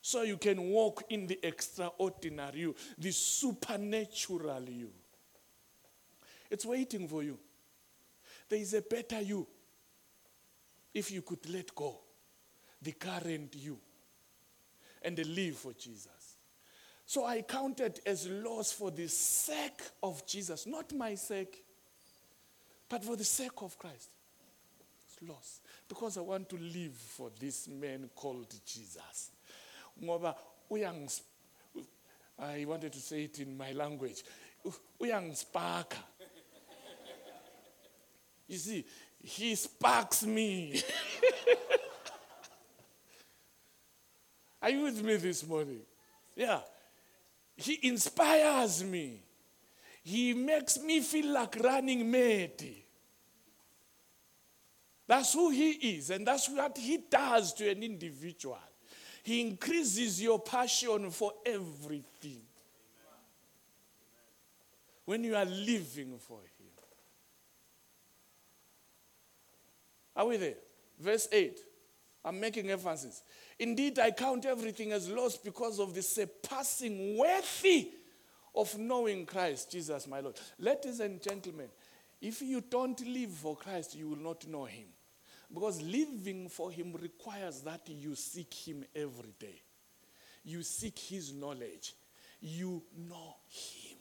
So 0.00 0.22
you 0.22 0.36
can 0.36 0.70
walk 0.70 1.04
in 1.10 1.26
the 1.26 1.38
extraordinary 1.42 2.60
you, 2.60 2.76
the 2.96 3.10
supernatural 3.10 4.62
you. 4.68 4.90
It's 6.50 6.64
waiting 6.64 7.08
for 7.08 7.22
you. 7.22 7.38
There 8.48 8.58
is 8.58 8.74
a 8.74 8.82
better 8.82 9.20
you 9.20 9.46
if 10.94 11.10
you 11.10 11.22
could 11.22 11.48
let 11.50 11.74
go 11.74 11.98
the 12.80 12.92
current 12.92 13.54
you 13.56 13.78
and 15.02 15.18
live 15.18 15.56
for 15.56 15.72
Jesus. 15.72 16.36
So 17.04 17.24
I 17.24 17.42
counted 17.42 18.00
as 18.04 18.28
loss 18.28 18.72
for 18.72 18.90
the 18.90 19.08
sake 19.08 19.82
of 20.02 20.26
Jesus, 20.26 20.66
not 20.66 20.92
my 20.92 21.14
sake, 21.14 21.64
but 22.88 23.04
for 23.04 23.16
the 23.16 23.24
sake 23.24 23.62
of 23.62 23.78
Christ. 23.78 24.10
It's 25.06 25.28
loss 25.28 25.60
because 25.88 26.18
I 26.18 26.20
want 26.20 26.48
to 26.50 26.56
live 26.56 26.94
for 26.94 27.30
this 27.38 27.68
man 27.68 28.10
called 28.14 28.54
Jesus. 28.66 29.30
I 32.40 32.64
wanted 32.66 32.92
to 32.92 33.00
say 33.00 33.24
it 33.24 33.40
in 33.40 33.56
my 33.56 33.72
language. 33.72 34.22
Uyangisparka. 35.00 35.96
You 38.48 38.56
see, 38.56 38.84
he 39.22 39.54
sparks 39.54 40.24
me. 40.24 40.82
Are 44.62 44.70
you 44.70 44.82
with 44.82 45.02
me 45.02 45.16
this 45.16 45.46
morning? 45.46 45.82
Yeah. 46.34 46.60
He 47.56 47.78
inspires 47.82 48.82
me. 48.82 49.20
He 50.02 50.32
makes 50.32 50.80
me 50.80 51.00
feel 51.00 51.32
like 51.32 51.56
running 51.62 52.10
mad. 52.10 52.64
That's 55.06 55.32
who 55.32 55.50
he 55.50 55.70
is, 55.96 56.10
and 56.10 56.26
that's 56.26 56.48
what 56.48 56.76
he 56.76 56.98
does 57.10 57.52
to 57.54 57.70
an 57.70 57.82
individual. 57.82 58.58
He 59.22 59.40
increases 59.40 60.22
your 60.22 60.38
passion 60.38 61.10
for 61.10 61.32
everything. 61.44 62.42
When 65.04 65.24
you 65.24 65.34
are 65.34 65.44
living 65.44 66.18
for 66.18 66.40
him. 66.40 66.57
Are 70.18 70.26
we 70.26 70.36
there? 70.36 70.56
Verse 70.98 71.28
8. 71.30 71.60
I'm 72.24 72.40
making 72.40 72.68
emphasis. 72.68 73.22
Indeed, 73.58 74.00
I 74.00 74.10
count 74.10 74.44
everything 74.44 74.90
as 74.90 75.08
lost 75.08 75.44
because 75.44 75.78
of 75.78 75.94
the 75.94 76.02
surpassing 76.02 77.16
worthy 77.16 77.92
of 78.54 78.76
knowing 78.76 79.24
Christ, 79.24 79.70
Jesus, 79.70 80.08
my 80.08 80.18
Lord. 80.18 80.34
Ladies 80.58 80.98
and 80.98 81.22
gentlemen, 81.22 81.68
if 82.20 82.42
you 82.42 82.60
don't 82.60 83.00
live 83.06 83.30
for 83.30 83.56
Christ, 83.56 83.94
you 83.94 84.08
will 84.10 84.18
not 84.18 84.46
know 84.48 84.64
him. 84.64 84.86
Because 85.54 85.80
living 85.80 86.48
for 86.48 86.70
him 86.72 86.92
requires 87.00 87.60
that 87.60 87.88
you 87.88 88.16
seek 88.16 88.52
him 88.52 88.84
every 88.94 89.32
day. 89.38 89.62
You 90.44 90.62
seek 90.64 90.98
his 90.98 91.32
knowledge. 91.32 91.94
You 92.40 92.82
know 93.08 93.36
him. 93.48 93.98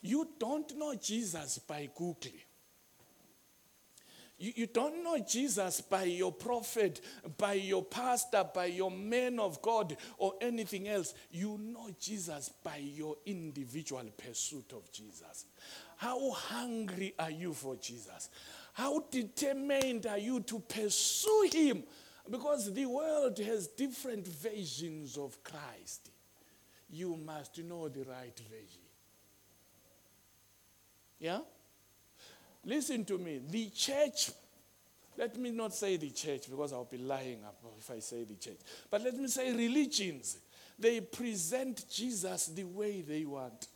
You 0.00 0.28
don't 0.38 0.76
know 0.76 0.94
Jesus 0.94 1.58
by 1.58 1.90
Googling. 1.96 2.47
You, 4.38 4.52
you 4.54 4.66
don't 4.66 5.02
know 5.02 5.18
Jesus 5.18 5.80
by 5.80 6.04
your 6.04 6.32
prophet, 6.32 7.00
by 7.36 7.54
your 7.54 7.84
pastor, 7.84 8.44
by 8.54 8.66
your 8.66 8.90
man 8.90 9.40
of 9.40 9.60
God, 9.60 9.96
or 10.16 10.34
anything 10.40 10.88
else. 10.88 11.14
You 11.30 11.58
know 11.60 11.90
Jesus 12.00 12.48
by 12.62 12.76
your 12.76 13.16
individual 13.26 14.04
pursuit 14.16 14.72
of 14.72 14.90
Jesus. 14.92 15.46
How 15.96 16.30
hungry 16.30 17.14
are 17.18 17.32
you 17.32 17.52
for 17.52 17.76
Jesus? 17.76 18.30
How 18.74 19.04
determined 19.10 20.06
are 20.06 20.18
you 20.18 20.40
to 20.40 20.60
pursue 20.60 21.48
Him? 21.52 21.82
Because 22.30 22.72
the 22.72 22.86
world 22.86 23.38
has 23.38 23.66
different 23.66 24.28
versions 24.28 25.16
of 25.16 25.42
Christ. 25.42 26.10
You 26.90 27.16
must 27.16 27.58
know 27.58 27.88
the 27.88 28.04
right 28.04 28.38
version. 28.48 28.82
Yeah? 31.18 31.40
Listen 32.64 33.04
to 33.06 33.18
me. 33.18 33.40
The 33.48 33.70
church, 33.70 34.30
let 35.16 35.36
me 35.38 35.50
not 35.50 35.74
say 35.74 35.96
the 35.96 36.10
church 36.10 36.50
because 36.50 36.72
I'll 36.72 36.84
be 36.84 36.98
lying 36.98 37.38
if 37.78 37.90
I 37.90 37.98
say 38.00 38.24
the 38.24 38.36
church, 38.36 38.58
but 38.90 39.02
let 39.02 39.16
me 39.16 39.28
say 39.28 39.52
religions. 39.52 40.38
They 40.78 41.00
present 41.00 41.84
Jesus 41.90 42.46
the 42.46 42.64
way 42.64 43.00
they 43.00 43.24
want. 43.24 43.66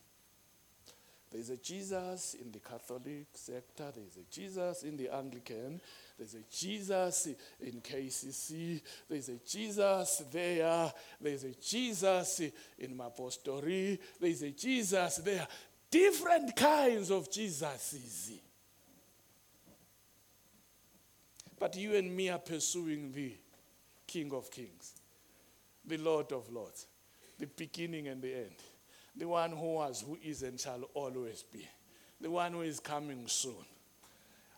There's 1.32 1.48
a 1.48 1.56
Jesus 1.56 2.36
in 2.40 2.52
the 2.52 2.58
Catholic 2.58 3.26
sector, 3.32 3.90
there's 3.96 4.18
a 4.18 4.30
Jesus 4.30 4.82
in 4.82 4.98
the 4.98 5.08
Anglican, 5.08 5.80
there's 6.18 6.34
a 6.34 6.42
Jesus 6.50 7.28
in 7.58 7.80
KCC, 7.80 8.82
there's 9.08 9.30
a 9.30 9.38
Jesus 9.38 10.22
there, 10.30 10.92
there's 11.18 11.44
a 11.44 11.54
Jesus 11.54 12.40
in 12.78 12.96
Mapostoli, 12.96 13.98
there's 14.20 14.42
a 14.42 14.50
Jesus 14.50 15.16
there. 15.16 15.48
Different 15.90 16.54
kinds 16.54 17.10
of 17.10 17.30
Jesuses. 17.30 18.32
But 21.62 21.76
you 21.76 21.94
and 21.94 22.10
me 22.16 22.28
are 22.28 22.40
pursuing 22.40 23.12
the 23.12 23.36
King 24.04 24.32
of 24.32 24.50
Kings, 24.50 24.94
the 25.86 25.96
Lord 25.96 26.32
of 26.32 26.50
Lords, 26.50 26.88
the 27.38 27.46
beginning 27.46 28.08
and 28.08 28.20
the 28.20 28.34
end 28.34 28.56
the 29.16 29.28
one 29.28 29.52
who 29.52 29.74
was, 29.74 30.02
who 30.04 30.18
is, 30.24 30.42
and 30.42 30.58
shall 30.58 30.82
always 30.94 31.44
be, 31.44 31.68
the 32.20 32.28
one 32.30 32.52
who 32.52 32.62
is 32.62 32.80
coming 32.80 33.28
soon, 33.28 33.64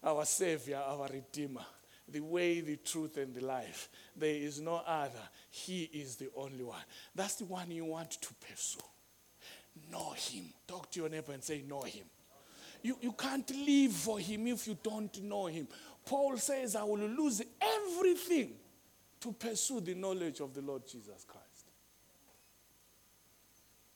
our 0.02 0.24
Savior, 0.24 0.78
our 0.78 1.06
Redeemer, 1.12 1.66
the 2.08 2.20
way, 2.20 2.60
the 2.60 2.76
truth, 2.76 3.18
and 3.18 3.34
the 3.34 3.44
life. 3.44 3.90
There 4.16 4.34
is 4.34 4.60
no 4.62 4.76
other. 4.86 5.28
He 5.50 5.82
is 5.92 6.16
the 6.16 6.30
only 6.34 6.64
one. 6.64 6.84
That's 7.14 7.34
the 7.34 7.44
one 7.44 7.70
you 7.70 7.84
want 7.84 8.12
to 8.12 8.34
pursue. 8.34 8.80
Know 9.92 10.12
Him. 10.12 10.44
Talk 10.66 10.90
to 10.92 11.00
your 11.00 11.10
neighbor 11.10 11.32
and 11.32 11.44
say, 11.44 11.64
Know 11.68 11.82
Him. 11.82 12.04
You, 12.82 12.98
you 13.00 13.12
can't 13.12 13.50
live 13.66 13.92
for 13.92 14.18
Him 14.18 14.46
if 14.46 14.68
you 14.68 14.76
don't 14.82 15.22
know 15.22 15.46
Him. 15.46 15.66
Paul 16.04 16.36
says, 16.36 16.76
I 16.76 16.82
will 16.84 16.98
lose 16.98 17.42
everything 17.60 18.52
to 19.20 19.32
pursue 19.32 19.80
the 19.80 19.94
knowledge 19.94 20.40
of 20.40 20.52
the 20.52 20.60
Lord 20.60 20.86
Jesus 20.86 21.24
Christ. 21.26 21.44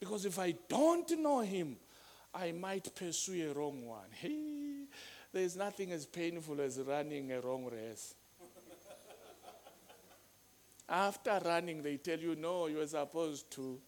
Because 0.01 0.25
if 0.25 0.39
I 0.39 0.55
don't 0.69 1.11
know 1.19 1.41
him, 1.41 1.77
I 2.35 2.53
might 2.53 2.95
pursue 2.95 3.51
a 3.51 3.55
wrong 3.55 3.85
one. 3.85 4.09
Hey, 4.11 4.85
there's 5.33 5.57
nothing 5.57 5.93
as 5.93 6.07
painful 6.07 6.61
as 6.61 6.79
running 6.79 7.33
a 7.33 7.41
wrong 7.41 7.69
race. 7.71 8.15
After 10.89 11.39
running, 11.45 11.83
they 11.83 11.99
tell 11.99 12.19
you, 12.19 12.35
no, 12.35 12.67
you're 12.67 12.87
supposed 12.87 13.51
to 13.53 13.79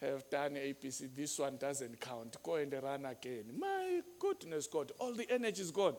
have 0.00 0.28
done 0.28 0.54
APC. 0.54 1.14
This 1.14 1.38
one 1.38 1.56
doesn't 1.56 2.00
count. 2.00 2.36
Go 2.42 2.56
and 2.56 2.72
run 2.82 3.04
again. 3.06 3.44
My 3.58 4.00
goodness, 4.18 4.66
God, 4.66 4.92
all 4.98 5.14
the 5.14 5.30
energy 5.30 5.62
is 5.62 5.70
gone. 5.70 5.96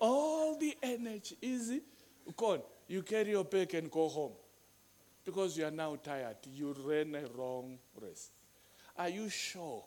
All 0.00 0.58
the 0.58 0.76
energy 0.82 1.36
is 1.42 1.80
gone. 2.36 2.62
You 2.86 3.02
carry 3.02 3.30
your 3.30 3.44
bag 3.44 3.74
and 3.74 3.90
go 3.90 4.08
home 4.08 4.32
because 5.24 5.58
you 5.58 5.66
are 5.66 5.70
now 5.70 5.96
tired. 5.96 6.36
You 6.46 6.74
ran 6.84 7.14
a 7.14 7.26
wrong 7.36 7.78
race. 8.00 8.30
Are 8.96 9.08
you 9.08 9.28
sure 9.28 9.84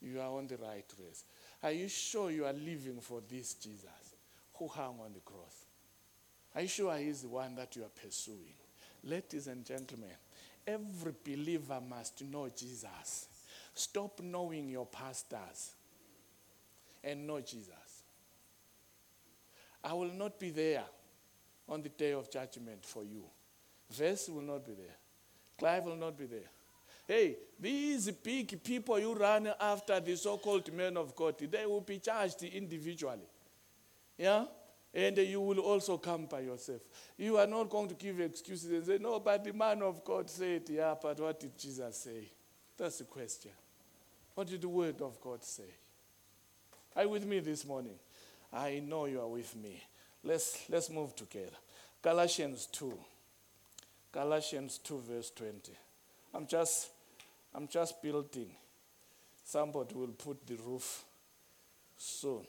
you 0.00 0.20
are 0.20 0.30
on 0.30 0.46
the 0.46 0.56
right 0.56 0.84
race? 0.98 1.24
Are 1.62 1.72
you 1.72 1.88
sure 1.88 2.30
you 2.30 2.44
are 2.44 2.52
living 2.52 3.00
for 3.00 3.22
this 3.28 3.54
Jesus 3.54 4.14
who 4.54 4.68
hung 4.68 5.00
on 5.04 5.12
the 5.12 5.20
cross? 5.20 5.64
Are 6.54 6.62
you 6.62 6.68
sure 6.68 6.96
he 6.96 7.08
is 7.08 7.22
the 7.22 7.28
one 7.28 7.54
that 7.56 7.74
you 7.76 7.82
are 7.82 7.90
pursuing? 8.02 8.54
Ladies 9.04 9.46
and 9.46 9.64
gentlemen, 9.64 10.10
every 10.66 11.14
believer 11.24 11.80
must 11.88 12.22
know 12.24 12.48
Jesus. 12.48 13.28
Stop 13.74 14.20
knowing 14.22 14.68
your 14.68 14.86
pastors 14.86 15.74
and 17.04 17.26
know 17.26 17.40
Jesus. 17.40 18.02
I 19.84 19.92
will 19.92 20.12
not 20.12 20.38
be 20.40 20.50
there 20.50 20.84
on 21.68 21.82
the 21.82 21.88
day 21.88 22.12
of 22.12 22.30
judgment 22.30 22.84
for 22.84 23.04
you. 23.04 23.22
Vess 23.94 24.28
will 24.28 24.42
not 24.42 24.66
be 24.66 24.72
there. 24.72 24.96
Clive 25.58 25.84
will 25.84 25.96
not 25.96 26.18
be 26.18 26.26
there. 26.26 26.50
Hey, 27.06 27.36
these 27.60 28.10
big 28.10 28.62
people 28.64 28.98
you 28.98 29.14
run 29.14 29.48
after, 29.60 30.00
the 30.00 30.16
so 30.16 30.38
called 30.38 30.72
men 30.72 30.96
of 30.96 31.14
God, 31.14 31.36
they 31.38 31.64
will 31.64 31.80
be 31.80 31.98
charged 31.98 32.42
individually. 32.42 33.28
Yeah? 34.18 34.46
And 34.96 35.18
you 35.18 35.42
will 35.42 35.58
also 35.58 35.98
come 35.98 36.24
by 36.24 36.40
yourself. 36.40 36.80
You 37.18 37.36
are 37.36 37.46
not 37.46 37.68
going 37.68 37.88
to 37.88 37.94
give 37.94 38.18
excuses 38.18 38.70
and 38.70 38.86
say, 38.86 38.96
no, 38.98 39.20
but 39.20 39.44
the 39.44 39.52
man 39.52 39.82
of 39.82 40.02
God 40.02 40.30
said, 40.30 40.62
yeah, 40.70 40.94
but 41.00 41.20
what 41.20 41.38
did 41.38 41.58
Jesus 41.58 41.98
say? 41.98 42.30
That's 42.78 42.96
the 42.96 43.04
question. 43.04 43.50
What 44.34 44.46
did 44.46 44.62
the 44.62 44.70
word 44.70 45.02
of 45.02 45.20
God 45.20 45.44
say? 45.44 45.68
Are 46.96 47.02
you 47.02 47.10
with 47.10 47.26
me 47.26 47.40
this 47.40 47.66
morning? 47.66 47.96
I 48.50 48.82
know 48.86 49.04
you 49.04 49.20
are 49.20 49.28
with 49.28 49.54
me. 49.54 49.82
Let's, 50.24 50.64
let's 50.70 50.88
move 50.88 51.14
together. 51.14 51.56
Galatians 52.00 52.66
2. 52.72 52.98
Galatians 54.12 54.78
2, 54.78 55.02
verse 55.10 55.30
20. 55.36 55.72
I'm 56.32 56.46
just, 56.46 56.88
I'm 57.54 57.68
just 57.68 58.00
building. 58.00 58.48
Somebody 59.44 59.94
will 59.94 60.06
put 60.06 60.46
the 60.46 60.56
roof 60.56 61.04
soon. 61.98 62.46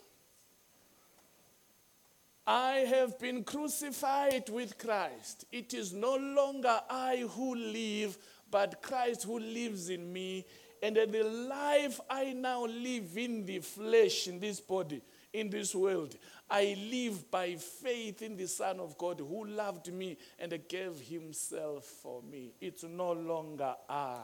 I 2.48 2.86
have 2.88 3.20
been 3.20 3.44
crucified 3.44 4.50
with 4.50 4.78
Christ. 4.78 5.44
It 5.52 5.74
is 5.74 5.92
no 5.92 6.16
longer 6.16 6.80
I 6.90 7.28
who 7.36 7.54
live, 7.56 8.18
but 8.50 8.82
Christ 8.82 9.24
who 9.24 9.38
lives 9.38 9.90
in 9.90 10.14
me. 10.14 10.46
And 10.82 10.96
the 10.96 11.24
life 11.24 12.00
I 12.10 12.32
now 12.32 12.66
live 12.66 13.18
in 13.18 13.46
the 13.46 13.60
flesh, 13.60 14.30
in 14.30 14.40
this 14.40 14.62
body, 14.62 15.02
in 15.34 15.50
this 15.50 15.76
world. 15.76 16.16
I 16.50 16.78
live 16.90 17.30
by 17.30 17.56
faith 17.56 18.22
in 18.22 18.38
the 18.38 18.48
Son 18.48 18.80
of 18.80 18.98
God 18.98 19.20
who 19.20 19.46
loved 19.46 19.92
me 19.92 20.18
and 20.40 20.58
gave 20.70 21.02
himself 21.02 21.84
for 21.84 22.22
me. 22.22 22.54
It's 22.62 22.84
no 22.84 23.12
longer 23.12 23.76
I 23.90 24.22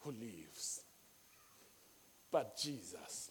who 0.00 0.12
lives, 0.12 0.80
but 2.30 2.56
Jesus 2.56 3.30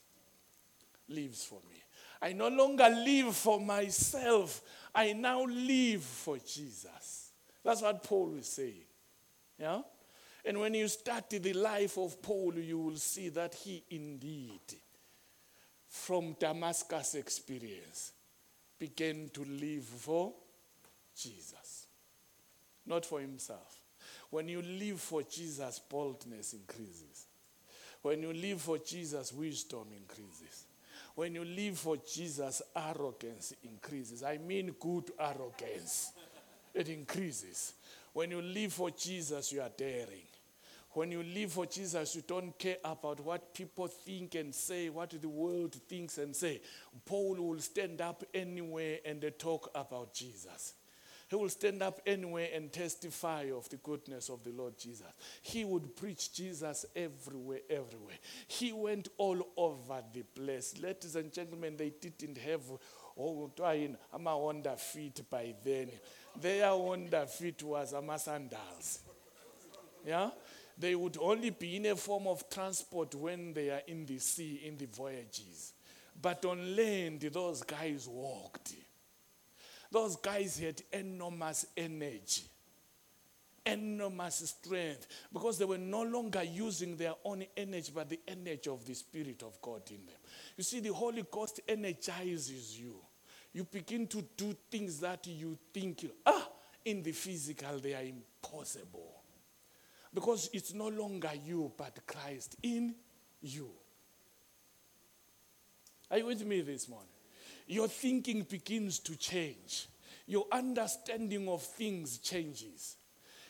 lives 1.10 1.44
for 1.44 1.60
me. 1.68 1.81
I 2.22 2.34
no 2.34 2.50
longer 2.50 2.88
live 2.90 3.36
for 3.36 3.60
myself, 3.60 4.62
I 4.94 5.14
now 5.14 5.44
live 5.46 6.04
for 6.04 6.38
Jesus. 6.38 7.32
That's 7.64 7.82
what 7.82 8.04
Paul 8.04 8.36
is 8.38 8.48
saying. 8.48 8.86
Yeah? 9.60 9.82
And 10.44 10.60
when 10.60 10.74
you 10.74 10.88
study 10.88 11.38
the 11.38 11.54
life 11.54 11.98
of 11.98 12.22
Paul, 12.22 12.56
you 12.56 12.80
will 12.80 12.96
see 12.96 13.30
that 13.30 13.54
he 13.54 13.84
indeed 13.90 14.60
from 15.88 16.36
Damascus 16.40 17.16
experience 17.16 18.14
began 18.80 19.30
to 19.34 19.44
live 19.44 19.84
for 19.84 20.34
Jesus, 21.16 21.86
not 22.86 23.06
for 23.06 23.20
himself. 23.20 23.80
When 24.32 24.48
you 24.48 24.62
live 24.62 25.00
for 25.00 25.22
Jesus, 25.24 25.80
boldness 25.80 26.54
increases. 26.54 27.28
When 28.02 28.24
you 28.24 28.34
live 28.34 28.62
for 28.62 28.80
Jesus, 28.80 29.32
wisdom 29.34 29.88
increases. 29.96 30.66
When 31.22 31.36
you 31.36 31.46
live 31.46 31.78
for 31.78 31.98
Jesus, 31.98 32.64
arrogance 32.76 33.54
increases. 33.64 34.24
I 34.24 34.40
mean, 34.40 34.74
good 34.80 35.12
arrogance. 35.20 36.14
It 36.74 36.90
increases. 36.90 37.74
When 38.12 38.32
you 38.32 38.42
live 38.42 38.74
for 38.74 38.90
Jesus, 38.90 39.52
you 39.52 39.62
are 39.62 39.70
daring. 39.70 40.26
When 40.94 41.12
you 41.12 41.22
live 41.22 41.52
for 41.52 41.68
Jesus, 41.68 42.16
you 42.16 42.24
don't 42.28 42.58
care 42.58 42.78
about 42.84 43.20
what 43.20 43.54
people 43.54 43.86
think 43.86 44.34
and 44.34 44.56
say, 44.56 44.90
what 44.90 45.12
the 45.12 45.30
world 45.30 45.76
thinks 45.88 46.18
and 46.18 46.36
say. 46.36 46.60
Paul 47.06 47.36
will 47.36 47.60
stand 47.60 48.02
up 48.02 48.24
anywhere 48.34 48.98
and 49.06 49.24
talk 49.38 49.70
about 49.76 50.16
Jesus. 50.16 50.74
He 51.32 51.38
will 51.38 51.48
stand 51.48 51.82
up 51.82 52.02
anyway 52.06 52.52
and 52.54 52.74
testify 52.74 53.52
of 53.56 53.70
the 53.70 53.78
goodness 53.78 54.28
of 54.28 54.44
the 54.44 54.52
Lord 54.52 54.78
Jesus. 54.78 55.08
He 55.42 55.64
would 55.64 55.96
preach 55.96 56.34
Jesus 56.34 56.86
everywhere, 56.94 57.62
everywhere. 57.70 58.18
He 58.48 58.74
went 58.74 59.08
all 59.18 59.42
over 59.56 60.04
the 60.14 60.24
place. 60.24 60.78
Ladies 60.78 61.16
and 61.16 61.32
gentlemen, 61.32 61.78
they 61.78 61.94
didn't 62.02 62.38
have 62.38 62.60
oh, 63.18 63.50
I'm 64.14 64.28
a 64.28 64.38
wonder 64.38 64.76
feet 64.76 65.22
by 65.30 65.56
then. 65.64 65.90
Their 66.42 66.76
wonder 66.76 67.26
feet 67.28 67.64
was 67.64 67.94
a 67.94 68.20
sandals. 68.20 69.00
Yeah? 70.06 70.32
they 70.78 70.96
would 70.96 71.18
only 71.22 71.52
be 71.52 71.78
in 71.78 71.86
a 71.86 71.96
form 71.96 72.28
of 72.28 72.50
transport 72.50 73.16
when 73.16 73.54
they 73.54 73.70
are 73.70 73.84
in 73.88 74.06
the 74.06 74.18
sea, 74.18 74.64
in 74.66 74.78
the 74.78 74.88
voyages. 74.88 75.72
But 76.22 76.44
on 76.44 76.76
land, 76.76 77.22
those 77.22 77.64
guys 77.64 78.06
walked. 78.06 78.74
Those 79.92 80.16
guys 80.16 80.58
had 80.58 80.82
enormous 80.94 81.66
energy, 81.76 82.44
enormous 83.66 84.56
strength, 84.58 85.08
because 85.34 85.58
they 85.58 85.66
were 85.66 85.78
no 85.78 86.04
longer 86.04 86.44
using 86.44 86.96
their 86.96 87.14
own 87.26 87.44
energy, 87.58 87.92
but 87.94 88.10
the 88.10 88.20
energy 88.28 88.70
of 88.70 88.86
the 88.86 88.94
Spirit 88.94 89.44
of 89.44 89.62
God 89.62 89.82
in 89.90 90.06
them. 90.06 90.16
You 90.56 90.64
see, 90.64 90.80
the 90.80 90.94
Holy 90.94 91.26
Ghost 91.30 91.60
energizes 91.68 92.80
you. 92.80 92.96
You 93.54 93.66
begin 93.66 94.08
to 94.08 94.24
do 94.38 94.56
things 94.70 95.02
that 95.02 95.28
you 95.28 95.58
think, 95.74 96.06
ah, 96.26 96.48
in 96.86 97.04
the 97.04 97.12
physical, 97.12 97.78
they 97.80 97.94
are 97.94 98.04
impossible. 98.04 99.22
Because 100.14 100.50
it's 100.54 100.74
no 100.74 100.88
longer 100.88 101.32
you, 101.46 101.72
but 101.78 102.00
Christ 102.08 102.56
in 102.64 102.96
you. 103.42 103.70
Are 106.10 106.18
you 106.18 106.26
with 106.26 106.46
me 106.46 106.62
this 106.62 106.88
morning? 106.88 107.08
Your 107.72 107.88
thinking 107.88 108.42
begins 108.42 109.00
to 109.00 109.16
change. 109.16 109.88
Your 110.28 110.46
understanding 110.52 111.48
of 111.48 111.64
things 111.64 112.18
changes. 112.18 112.98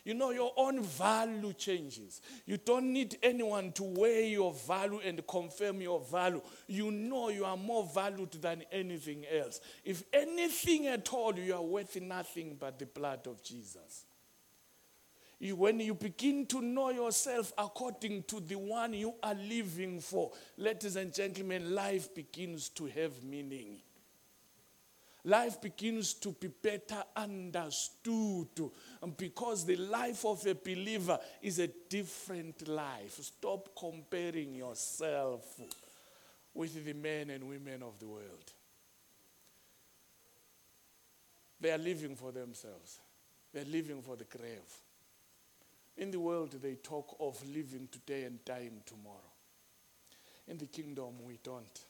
You 0.03 0.13
know, 0.13 0.29
your 0.29 0.51
own 0.57 0.83
value 0.83 1.53
changes. 1.53 2.21
You 2.45 2.57
don't 2.57 2.93
need 2.93 3.17
anyone 3.23 3.71
to 3.71 3.83
weigh 3.83 4.29
your 4.29 4.53
value 4.53 4.99
and 5.03 5.25
confirm 5.25 5.81
your 5.81 6.01
value. 6.01 6.43
You 6.67 6.91
know 6.91 7.29
you 7.29 7.45
are 7.45 7.57
more 7.57 7.83
valued 7.83 8.33
than 8.33 8.63
anything 8.71 9.25
else. 9.25 9.59
If 9.83 10.03
anything 10.13 10.85
at 10.85 11.11
all, 11.11 11.35
you 11.35 11.55
are 11.55 11.63
worth 11.63 11.99
nothing 11.99 12.57
but 12.59 12.77
the 12.77 12.85
blood 12.85 13.25
of 13.25 13.41
Jesus. 13.41 14.05
You, 15.39 15.55
when 15.55 15.79
you 15.79 15.95
begin 15.95 16.45
to 16.45 16.61
know 16.61 16.91
yourself 16.91 17.53
according 17.57 18.21
to 18.27 18.39
the 18.39 18.59
one 18.59 18.93
you 18.93 19.15
are 19.23 19.33
living 19.33 19.99
for, 19.99 20.31
ladies 20.57 20.95
and 20.95 21.11
gentlemen, 21.11 21.73
life 21.73 22.13
begins 22.13 22.69
to 22.69 22.85
have 22.85 23.23
meaning. 23.23 23.79
Life 25.23 25.61
begins 25.61 26.15
to 26.15 26.31
be 26.31 26.47
better 26.47 27.03
understood 27.15 28.47
because 29.17 29.65
the 29.65 29.75
life 29.75 30.25
of 30.25 30.45
a 30.47 30.55
believer 30.55 31.19
is 31.41 31.59
a 31.59 31.67
different 31.67 32.67
life. 32.67 33.19
Stop 33.21 33.69
comparing 33.77 34.55
yourself 34.55 35.59
with 36.53 36.83
the 36.83 36.93
men 36.93 37.29
and 37.29 37.47
women 37.47 37.83
of 37.83 37.99
the 37.99 38.07
world. 38.07 38.53
They 41.59 41.71
are 41.71 41.77
living 41.77 42.15
for 42.15 42.31
themselves, 42.31 42.99
they're 43.53 43.65
living 43.65 44.01
for 44.01 44.15
the 44.15 44.25
grave. 44.25 44.59
In 45.97 46.09
the 46.09 46.19
world, 46.19 46.55
they 46.63 46.75
talk 46.75 47.15
of 47.19 47.37
living 47.53 47.87
today 47.91 48.23
and 48.23 48.43
dying 48.43 48.81
tomorrow. 48.85 49.17
In 50.47 50.57
the 50.57 50.65
kingdom, 50.65 51.23
we 51.23 51.37
don't. 51.43 51.85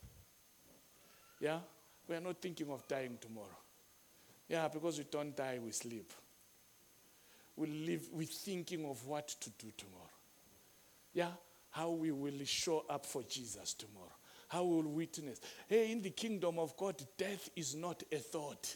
Yeah? 1.39 1.59
We 2.07 2.15
are 2.15 2.21
not 2.21 2.41
thinking 2.41 2.69
of 2.69 2.87
dying 2.87 3.17
tomorrow. 3.19 3.47
Yeah, 4.47 4.67
because 4.67 4.97
we 4.97 5.05
don't 5.09 5.35
die, 5.35 5.59
we 5.63 5.71
sleep. 5.71 6.11
We 7.55 7.67
live, 7.67 8.09
we're 8.11 8.25
thinking 8.25 8.85
of 8.85 9.05
what 9.05 9.27
to 9.27 9.49
do 9.51 9.71
tomorrow. 9.77 10.01
Yeah? 11.13 11.31
How 11.69 11.91
we 11.91 12.11
will 12.11 12.43
show 12.43 12.83
up 12.89 13.05
for 13.05 13.23
Jesus 13.23 13.73
tomorrow. 13.73 14.11
How 14.49 14.63
we 14.63 14.75
will 14.75 14.91
witness. 14.91 15.39
Hey, 15.67 15.91
in 15.91 16.01
the 16.01 16.09
kingdom 16.09 16.59
of 16.59 16.75
God, 16.75 17.01
death 17.17 17.49
is 17.55 17.75
not 17.75 18.03
a 18.11 18.17
thought. 18.17 18.75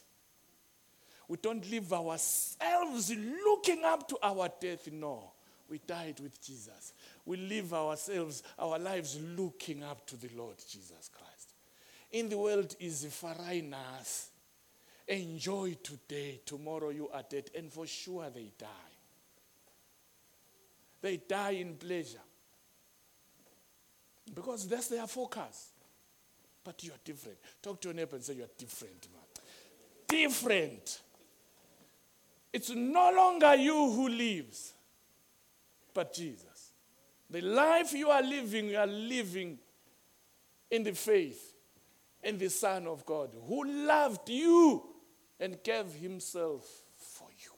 We 1.27 1.37
don't 1.37 1.69
live 1.69 1.91
ourselves 1.91 3.13
looking 3.45 3.83
up 3.83 4.07
to 4.09 4.17
our 4.21 4.49
death. 4.61 4.89
No. 4.91 5.31
We 5.67 5.79
died 5.79 6.19
with 6.19 6.41
Jesus. 6.41 6.93
We 7.25 7.37
live 7.37 7.73
ourselves, 7.73 8.43
our 8.59 8.77
lives 8.77 9.19
looking 9.35 9.83
up 9.83 10.05
to 10.07 10.15
the 10.15 10.29
Lord 10.37 10.57
Jesus 10.69 11.09
Christ. 11.09 11.34
In 12.11 12.29
the 12.29 12.37
world 12.37 12.75
is 12.79 13.05
foreigners. 13.05 14.29
Enjoy 15.07 15.75
today. 15.83 16.41
Tomorrow 16.45 16.89
you 16.89 17.09
are 17.09 17.23
dead. 17.27 17.49
And 17.55 17.71
for 17.71 17.85
sure 17.85 18.29
they 18.33 18.51
die. 18.57 18.67
They 21.01 21.17
die 21.17 21.51
in 21.51 21.75
pleasure. 21.75 22.17
Because 24.33 24.67
that's 24.67 24.87
their 24.87 25.05
focus. 25.07 25.69
But 26.63 26.83
you're 26.83 26.95
different. 27.03 27.37
Talk 27.61 27.79
to 27.81 27.89
your 27.89 27.95
neighbor 27.95 28.15
and 28.15 28.25
say, 28.25 28.33
You're 28.33 28.47
different, 28.57 29.07
man. 29.13 29.21
Different. 30.07 31.01
It's 32.51 32.69
no 32.71 33.11
longer 33.13 33.55
you 33.55 33.91
who 33.91 34.07
lives, 34.07 34.73
but 35.93 36.13
Jesus. 36.13 36.71
The 37.29 37.41
life 37.41 37.93
you 37.93 38.09
are 38.09 38.23
living, 38.23 38.69
you 38.69 38.77
are 38.77 38.87
living 38.87 39.59
in 40.71 40.83
the 40.83 40.93
faith 40.93 41.54
in 42.25 42.37
the 42.37 42.49
Son 42.49 42.87
of 42.87 43.05
God 43.05 43.29
who 43.47 43.63
loved 43.63 44.29
you 44.29 44.83
and 45.39 45.57
gave 45.63 45.93
himself 45.93 46.67
for 46.97 47.27
you. 47.37 47.51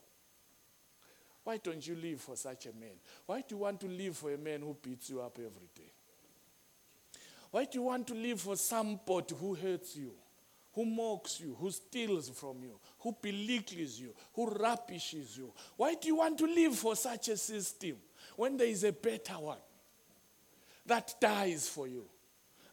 Why 1.43 1.57
don't 1.57 1.85
you 1.87 1.95
live 1.95 2.19
for 2.19 2.35
such 2.35 2.65
a 2.65 2.73
man? 2.73 2.99
Why 3.25 3.37
do 3.39 3.55
you 3.55 3.57
want 3.57 3.79
to 3.79 3.87
live 3.87 4.17
for 4.17 4.33
a 4.33 4.37
man 4.37 4.61
who 4.61 4.75
beats 4.79 5.09
you 5.09 5.21
up 5.21 5.37
every 5.39 5.69
day? 5.73 5.91
Why 7.49 7.63
do 7.63 7.79
you 7.79 7.83
want 7.83 8.05
to 8.07 8.13
live 8.13 8.41
for 8.41 8.57
somebody 8.57 9.33
who 9.39 9.55
hurts 9.55 9.95
you? 9.95 10.11
who 10.77 10.85
mocks 10.85 11.39
you, 11.39 11.57
who 11.59 11.71
steals 11.71 12.29
from 12.29 12.61
you, 12.61 12.79
who 12.99 13.15
belittles 13.19 13.99
you, 13.99 14.13
who 14.31 14.47
rubbishes 14.47 15.35
you. 15.35 15.51
Why 15.75 15.95
do 15.95 16.07
you 16.07 16.17
want 16.17 16.37
to 16.37 16.45
live 16.45 16.75
for 16.75 16.95
such 16.95 17.29
a 17.29 17.37
system 17.37 17.95
when 18.35 18.57
there 18.57 18.67
is 18.67 18.83
a 18.83 18.91
better 18.91 19.33
one 19.39 19.57
that 20.85 21.15
dies 21.19 21.67
for 21.67 21.87
you, 21.87 22.05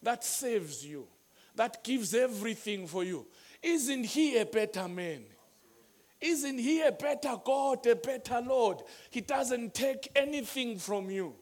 that 0.03 0.23
saves 0.23 0.85
you, 0.85 1.09
that 1.55 1.85
gives 1.85 2.15
everything 2.15 2.87
for 2.87 3.05
you? 3.05 3.27
Isn't 3.63 4.05
he 4.05 4.39
a 4.39 4.47
better 4.47 4.89
man? 4.89 5.25
Isn't 6.21 6.59
he 6.59 6.83
a 6.83 6.93
better 6.93 7.37
God, 7.45 7.87
a 7.87 7.97
better 7.97 8.41
Lord? 8.41 8.83
He 9.11 9.21
doesn't 9.21 9.75
take 9.75 10.11
anything 10.17 10.79
from 10.79 11.11
you, 11.11 11.35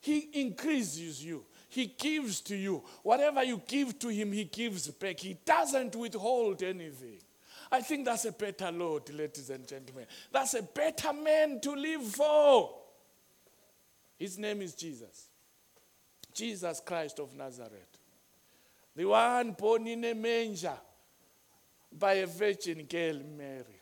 he 0.00 0.28
increases 0.32 1.24
you. 1.24 1.44
He 1.68 1.86
gives 1.86 2.40
to 2.42 2.56
you. 2.56 2.82
Whatever 3.04 3.44
you 3.44 3.62
give 3.64 3.96
to 4.00 4.08
him, 4.08 4.32
he 4.32 4.42
gives 4.42 4.88
back. 4.88 5.20
He 5.20 5.34
doesn't 5.44 5.94
withhold 5.94 6.64
anything. 6.64 7.20
I 7.70 7.80
think 7.80 8.06
that's 8.06 8.24
a 8.24 8.32
better 8.32 8.72
Lord, 8.72 9.08
ladies 9.14 9.50
and 9.50 9.66
gentlemen. 9.68 10.06
That's 10.32 10.54
a 10.54 10.62
better 10.62 11.12
man 11.12 11.60
to 11.60 11.70
live 11.70 12.02
for. 12.02 12.74
His 14.18 14.36
name 14.36 14.62
is 14.62 14.74
Jesus. 14.74 15.28
Jesus 16.34 16.82
Christ 16.84 17.20
of 17.20 17.34
Nazareth. 17.36 17.89
The 18.96 19.04
one 19.04 19.52
born 19.52 19.86
in 19.86 20.04
a 20.04 20.14
manger 20.14 20.76
by 21.92 22.14
a 22.14 22.26
virgin 22.26 22.84
girl, 22.84 23.20
Mary. 23.36 23.80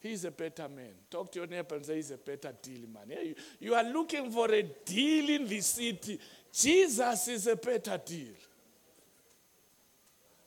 He's 0.00 0.24
a 0.24 0.30
better 0.30 0.68
man. 0.68 0.92
Talk 1.10 1.30
to 1.32 1.40
your 1.40 1.46
neighbor 1.46 1.74
and 1.74 1.84
say 1.84 1.96
he's 1.96 2.10
a 2.10 2.16
better 2.16 2.54
deal, 2.62 2.88
man. 2.92 3.34
You, 3.58 3.74
are 3.74 3.84
looking 3.84 4.30
for 4.30 4.50
a 4.50 4.62
deal 4.62 5.28
in 5.28 5.46
the 5.46 5.60
city. 5.60 6.18
Jesus 6.52 7.28
is 7.28 7.46
a 7.46 7.56
better 7.56 8.00
deal. 8.04 8.34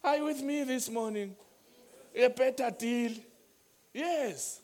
Are 0.03 0.17
you 0.17 0.25
with 0.25 0.41
me 0.41 0.63
this 0.63 0.89
morning? 0.89 1.35
A 2.15 2.27
better 2.29 2.71
deal? 2.71 3.11
Yes. 3.93 4.59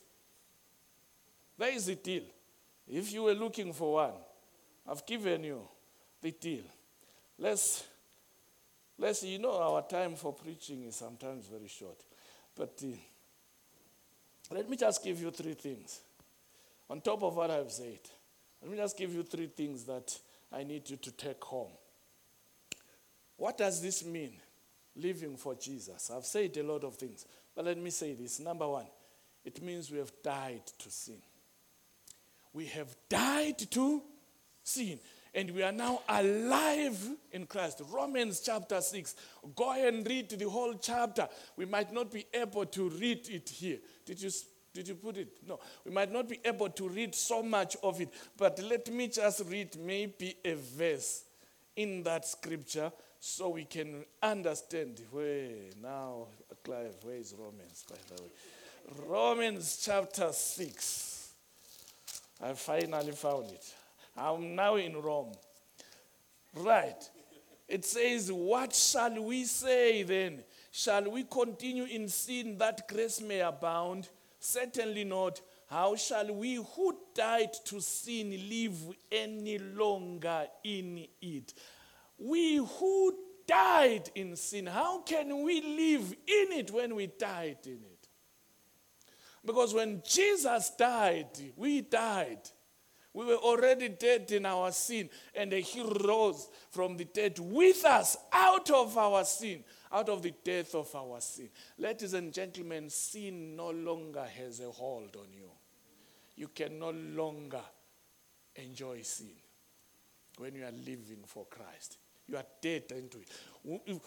There 1.56 1.72
is 1.72 1.88
a 1.88 1.94
deal. 1.94 2.24
If 2.88 3.12
you 3.12 3.22
were 3.22 3.34
looking 3.34 3.72
for 3.72 3.94
one, 3.94 4.12
I've 4.88 5.06
given 5.06 5.44
you 5.44 5.62
the 6.20 6.32
deal. 6.32 6.64
Let's, 7.38 7.84
let's, 9.00 9.24
you 9.24 9.38
know, 9.38 9.60
our 9.60 9.82
time 9.82 10.14
for 10.14 10.32
preaching 10.32 10.84
is 10.84 10.96
sometimes 10.96 11.46
very 11.46 11.68
short. 11.68 11.98
But 12.54 12.80
uh, 12.84 14.54
let 14.54 14.68
me 14.68 14.76
just 14.76 15.02
give 15.02 15.20
you 15.20 15.30
three 15.30 15.54
things. 15.54 16.00
On 16.88 17.00
top 17.00 17.22
of 17.22 17.36
what 17.36 17.50
I've 17.50 17.72
said, 17.72 18.00
let 18.60 18.70
me 18.70 18.76
just 18.76 18.96
give 18.96 19.14
you 19.14 19.22
three 19.22 19.46
things 19.46 19.84
that 19.84 20.16
I 20.52 20.64
need 20.64 20.88
you 20.90 20.96
to 20.96 21.10
take 21.12 21.42
home. 21.42 21.70
What 23.36 23.56
does 23.56 23.80
this 23.80 24.04
mean? 24.04 24.34
Living 24.96 25.36
for 25.36 25.54
Jesus. 25.54 26.10
I've 26.14 26.26
said 26.26 26.56
a 26.58 26.62
lot 26.62 26.84
of 26.84 26.96
things, 26.96 27.24
but 27.54 27.64
let 27.64 27.78
me 27.78 27.90
say 27.90 28.12
this. 28.14 28.40
Number 28.40 28.68
one, 28.68 28.86
it 29.44 29.62
means 29.62 29.90
we 29.90 29.98
have 29.98 30.12
died 30.22 30.66
to 30.78 30.90
sin. 30.90 31.22
We 32.52 32.66
have 32.66 32.94
died 33.08 33.58
to 33.70 34.02
sin. 34.62 34.98
And 35.34 35.50
we 35.52 35.62
are 35.62 35.72
now 35.72 36.02
alive 36.08 36.98
in 37.32 37.46
Christ. 37.46 37.82
Romans 37.90 38.40
chapter 38.40 38.80
6. 38.80 39.14
Go 39.54 39.72
and 39.72 40.06
read 40.06 40.30
the 40.30 40.48
whole 40.48 40.74
chapter. 40.74 41.28
We 41.56 41.66
might 41.66 41.92
not 41.92 42.10
be 42.10 42.26
able 42.34 42.66
to 42.66 42.88
read 42.90 43.28
it 43.28 43.48
here. 43.48 43.78
Did 44.04 44.20
you 44.20 44.30
did 44.72 44.86
you 44.86 44.94
put 44.94 45.16
it? 45.16 45.28
No. 45.46 45.58
We 45.84 45.90
might 45.90 46.12
not 46.12 46.28
be 46.28 46.38
able 46.44 46.68
to 46.68 46.88
read 46.88 47.14
so 47.14 47.42
much 47.42 47.76
of 47.82 48.00
it, 48.00 48.08
but 48.36 48.60
let 48.62 48.88
me 48.92 49.08
just 49.08 49.42
read 49.48 49.76
maybe 49.76 50.36
a 50.44 50.54
verse 50.54 51.24
in 51.74 52.02
that 52.04 52.24
scripture 52.24 52.92
so 53.18 53.48
we 53.50 53.64
can 53.64 54.04
understand 54.22 55.00
where 55.10 55.50
now, 55.82 56.26
Clive, 56.64 56.94
where 57.02 57.16
is 57.16 57.34
Romans, 57.38 57.84
by 57.88 57.96
the 58.14 58.22
way? 58.22 58.28
Romans 59.08 59.82
chapter 59.84 60.32
6. 60.32 61.32
I 62.42 62.52
finally 62.54 63.12
found 63.12 63.50
it. 63.50 63.74
I'm 64.20 64.54
now 64.54 64.76
in 64.76 65.00
Rome. 65.00 65.32
Right. 66.54 67.08
It 67.68 67.84
says, 67.84 68.30
What 68.30 68.74
shall 68.74 69.22
we 69.22 69.44
say 69.44 70.02
then? 70.02 70.42
Shall 70.70 71.10
we 71.10 71.24
continue 71.24 71.84
in 71.84 72.08
sin 72.08 72.58
that 72.58 72.86
grace 72.86 73.20
may 73.20 73.40
abound? 73.40 74.08
Certainly 74.38 75.04
not. 75.04 75.40
How 75.68 75.94
shall 75.96 76.34
we 76.34 76.56
who 76.56 76.98
died 77.14 77.52
to 77.66 77.80
sin 77.80 78.30
live 78.48 78.76
any 79.10 79.58
longer 79.58 80.46
in 80.64 81.06
it? 81.20 81.54
We 82.18 82.56
who 82.56 83.16
died 83.46 84.10
in 84.14 84.36
sin, 84.36 84.66
how 84.66 85.00
can 85.02 85.42
we 85.42 85.60
live 85.60 86.12
in 86.12 86.58
it 86.58 86.70
when 86.70 86.94
we 86.94 87.06
died 87.06 87.58
in 87.64 87.82
it? 87.82 88.08
Because 89.44 89.74
when 89.74 90.02
Jesus 90.06 90.70
died, 90.78 91.28
we 91.56 91.80
died. 91.80 92.40
We 93.12 93.24
were 93.26 93.36
already 93.36 93.88
dead 93.88 94.30
in 94.30 94.46
our 94.46 94.70
sin, 94.72 95.10
and 95.34 95.52
He 95.52 95.82
rose 95.82 96.48
from 96.70 96.96
the 96.96 97.04
dead 97.04 97.38
with 97.38 97.84
us 97.84 98.16
out 98.32 98.70
of 98.70 98.96
our 98.96 99.24
sin 99.24 99.64
out 99.92 100.08
of 100.08 100.22
the 100.22 100.32
death 100.44 100.74
of 100.74 100.94
our 100.94 101.20
sin. 101.20 101.48
Ladies 101.78 102.14
and 102.14 102.32
gentlemen, 102.32 102.88
sin 102.90 103.56
no 103.56 103.70
longer 103.70 104.24
has 104.38 104.60
a 104.60 104.70
hold 104.70 105.16
on 105.16 105.32
you. 105.32 105.50
you 106.36 106.48
can 106.48 106.78
no 106.78 106.90
longer 106.90 107.60
enjoy 108.54 109.02
sin 109.02 109.34
when 110.38 110.54
you 110.54 110.64
are 110.64 110.72
living 110.72 111.22
for 111.26 111.44
Christ. 111.46 111.98
You 112.26 112.36
are 112.36 112.46
dead 112.62 112.84
into 112.92 113.18
it. 113.18 114.00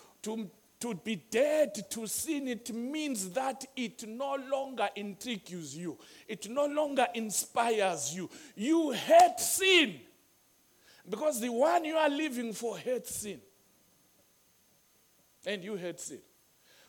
To, 0.83 0.93
be 0.93 1.15
dead 1.15 1.89
to 1.91 2.07
sin, 2.07 2.49
it 2.49 2.73
means 2.73 3.29
that 3.29 3.63
it 3.73 4.05
no 4.05 4.35
longer 4.51 4.89
intrigues 4.97 5.77
you, 5.77 5.97
it 6.27 6.49
no 6.49 6.65
longer 6.65 7.07
inspires 7.13 8.13
you. 8.13 8.29
You 8.53 8.91
hate 8.91 9.39
sin 9.39 10.01
because 11.09 11.39
the 11.39 11.47
one 11.47 11.85
you 11.85 11.95
are 11.95 12.09
living 12.09 12.51
for 12.51 12.77
hates 12.77 13.15
sin. 13.15 13.39
And 15.45 15.63
you 15.63 15.77
hate 15.77 16.01
sin. 16.01 16.19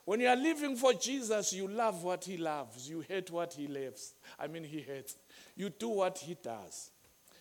When 0.04 0.18
you 0.18 0.26
are 0.26 0.35
living 0.35 0.74
for 0.74 0.92
Jesus, 0.92 1.52
you 1.52 1.68
love 1.68 2.02
what 2.02 2.24
he 2.24 2.37
loves. 2.37 2.90
You 2.90 2.98
hate 2.98 3.30
what 3.30 3.52
he 3.52 3.68
loves. 3.68 4.14
I 4.40 4.48
mean, 4.48 4.64
he 4.64 4.80
hates. 4.80 5.14
You 5.54 5.68
do 5.68 5.90
what 5.90 6.18
he 6.18 6.35
does. 6.35 6.90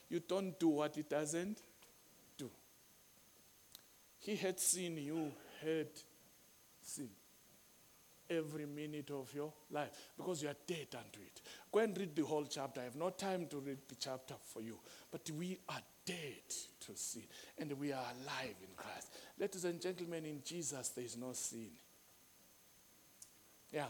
You 0.07 0.19
don't 0.19 0.59
do 0.59 0.67
what 0.67 0.95
he 0.95 1.01
doesn't 1.01 1.63
do. 2.37 2.51
He 4.19 4.35
hates 4.35 4.65
sin. 4.67 4.97
You 4.97 5.31
hate 5.59 6.03
sin. 6.83 7.09
Every 8.29 8.65
minute 8.65 9.11
of 9.11 9.33
your 9.33 9.51
life. 9.69 9.89
Because 10.17 10.41
you 10.41 10.49
are 10.49 10.55
dead 10.65 10.87
unto 10.93 11.19
it. 11.19 11.41
Go 11.71 11.79
and 11.79 11.97
read 11.97 12.15
the 12.15 12.23
whole 12.23 12.45
chapter. 12.45 12.81
I 12.81 12.85
have 12.85 12.95
no 12.95 13.09
time 13.09 13.47
to 13.47 13.57
read 13.57 13.79
the 13.87 13.95
chapter 13.95 14.35
for 14.43 14.61
you. 14.61 14.79
But 15.11 15.29
we 15.31 15.59
are 15.69 15.81
dead 16.05 16.47
to 16.87 16.95
sin. 16.95 17.23
And 17.57 17.73
we 17.73 17.91
are 17.91 18.05
alive 18.21 18.55
in 18.61 18.75
Christ. 18.75 19.09
Ladies 19.39 19.65
and 19.65 19.79
gentlemen, 19.79 20.25
in 20.25 20.41
Jesus, 20.43 20.89
there 20.89 21.05
is 21.05 21.17
no 21.17 21.33
sin. 21.33 21.69
Yeah. 23.71 23.85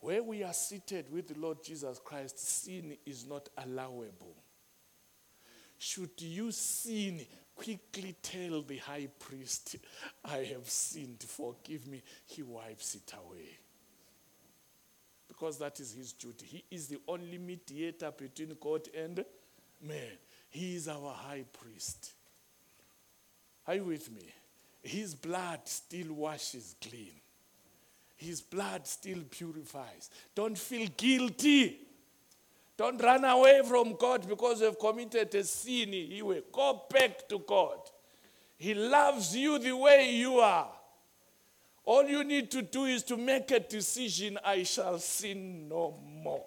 Where 0.00 0.22
we 0.22 0.44
are 0.44 0.52
seated 0.52 1.06
with 1.12 1.28
the 1.28 1.40
Lord 1.40 1.62
Jesus 1.64 2.00
Christ, 2.04 2.38
sin 2.38 2.96
is 3.06 3.26
not 3.26 3.48
allowable. 3.56 4.36
Should 5.78 6.20
you 6.20 6.50
sin, 6.50 7.20
quickly 7.58 8.14
tell 8.22 8.62
the 8.62 8.78
high 8.78 9.08
priest, 9.18 9.76
I 10.24 10.38
have 10.38 10.68
sinned, 10.68 11.24
forgive 11.26 11.86
me. 11.88 12.02
He 12.24 12.42
wipes 12.42 12.94
it 12.94 13.12
away. 13.12 13.58
Because 15.26 15.58
that 15.58 15.78
is 15.80 15.92
his 15.92 16.12
duty. 16.12 16.46
He 16.46 16.64
is 16.70 16.86
the 16.88 17.00
only 17.06 17.38
mediator 17.38 18.12
between 18.16 18.56
God 18.60 18.88
and 18.96 19.24
man. 19.82 20.18
He 20.48 20.76
is 20.76 20.88
our 20.88 21.12
high 21.12 21.44
priest. 21.52 22.12
Are 23.66 23.74
you 23.74 23.84
with 23.84 24.10
me? 24.10 24.32
His 24.82 25.14
blood 25.14 25.60
still 25.64 26.14
washes 26.14 26.76
clean. 26.80 27.12
His 28.16 28.40
blood 28.40 28.86
still 28.86 29.22
purifies. 29.28 30.10
Don't 30.34 30.56
feel 30.56 30.88
guilty. 30.96 31.80
Don't 32.78 33.02
run 33.02 33.24
away 33.24 33.60
from 33.68 33.96
God 33.96 34.28
because 34.28 34.60
you've 34.60 34.78
committed 34.78 35.34
a 35.34 35.42
sin. 35.42 35.88
He 35.92 36.22
will 36.22 36.42
go 36.52 36.84
back 36.88 37.28
to 37.28 37.40
God. 37.40 37.78
He 38.56 38.72
loves 38.72 39.34
you 39.36 39.58
the 39.58 39.76
way 39.76 40.12
you 40.14 40.38
are. 40.38 40.70
All 41.84 42.04
you 42.04 42.22
need 42.22 42.52
to 42.52 42.62
do 42.62 42.84
is 42.84 43.02
to 43.04 43.16
make 43.16 43.50
a 43.50 43.58
decision 43.58 44.38
I 44.44 44.62
shall 44.62 45.00
sin 45.00 45.68
no 45.68 45.98
more. 46.22 46.44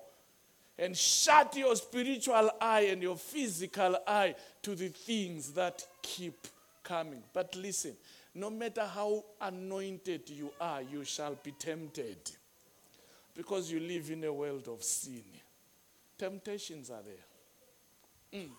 And 0.80 0.96
shut 0.96 1.58
your 1.58 1.76
spiritual 1.76 2.50
eye 2.62 2.88
and 2.92 3.02
your 3.02 3.18
physical 3.18 3.98
eye 4.08 4.36
to 4.62 4.74
the 4.74 4.88
things 4.88 5.52
that 5.52 5.86
keep 6.02 6.48
coming. 6.82 7.24
But 7.34 7.58
listen, 7.58 7.94
no 8.34 8.50
matter 8.50 8.86
how 8.86 9.26
anointed 9.42 10.30
you 10.30 10.52
are, 10.62 10.82
you 10.82 11.04
shall 11.04 11.36
be 11.44 11.52
tempted. 11.52 12.32
Because 13.36 13.70
you 13.70 13.82
live 13.82 14.12
in 14.12 14.24
a 14.24 14.32
world 14.32 14.70
of 14.70 14.82
sin. 14.82 15.24
Temptations 16.22 16.92
are 16.92 17.02
there. 17.02 18.42
Mm. 18.44 18.52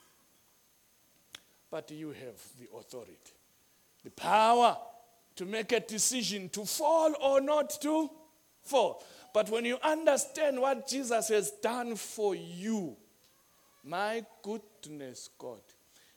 But 1.71 1.93
you 1.93 2.09
have 2.09 2.43
the 2.59 2.69
authority, 2.77 3.15
the 4.03 4.11
power 4.11 4.77
to 5.37 5.45
make 5.45 5.71
a 5.71 5.79
decision 5.79 6.49
to 6.49 6.65
fall 6.65 7.15
or 7.23 7.41
not 7.41 7.81
to 7.83 8.11
fall. 8.65 9.05
But 9.33 9.49
when 9.49 9.65
you 9.65 9.79
understand 9.81 10.61
what 10.61 10.89
Jesus 10.89 11.29
has 11.29 11.53
done 11.63 11.95
for 11.95 12.35
you, 12.35 12.97
my 13.85 14.25
goodness, 14.43 15.31
God, 15.39 15.61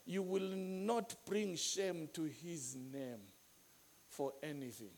you 0.04 0.24
will 0.24 0.50
not 0.50 1.14
bring 1.28 1.58
shame 1.58 2.10
to 2.14 2.24
his 2.24 2.76
name 2.92 3.22
for 4.10 4.34
anything 4.42 4.98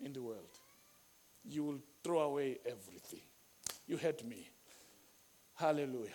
in 0.00 0.14
the 0.14 0.22
world. 0.22 0.58
You 1.44 1.64
will 1.64 1.80
throw 2.02 2.20
away 2.20 2.60
everything. 2.64 3.20
You 3.86 3.96
heard 3.96 4.24
me. 4.24 4.48
Hallelujah. 5.54 6.10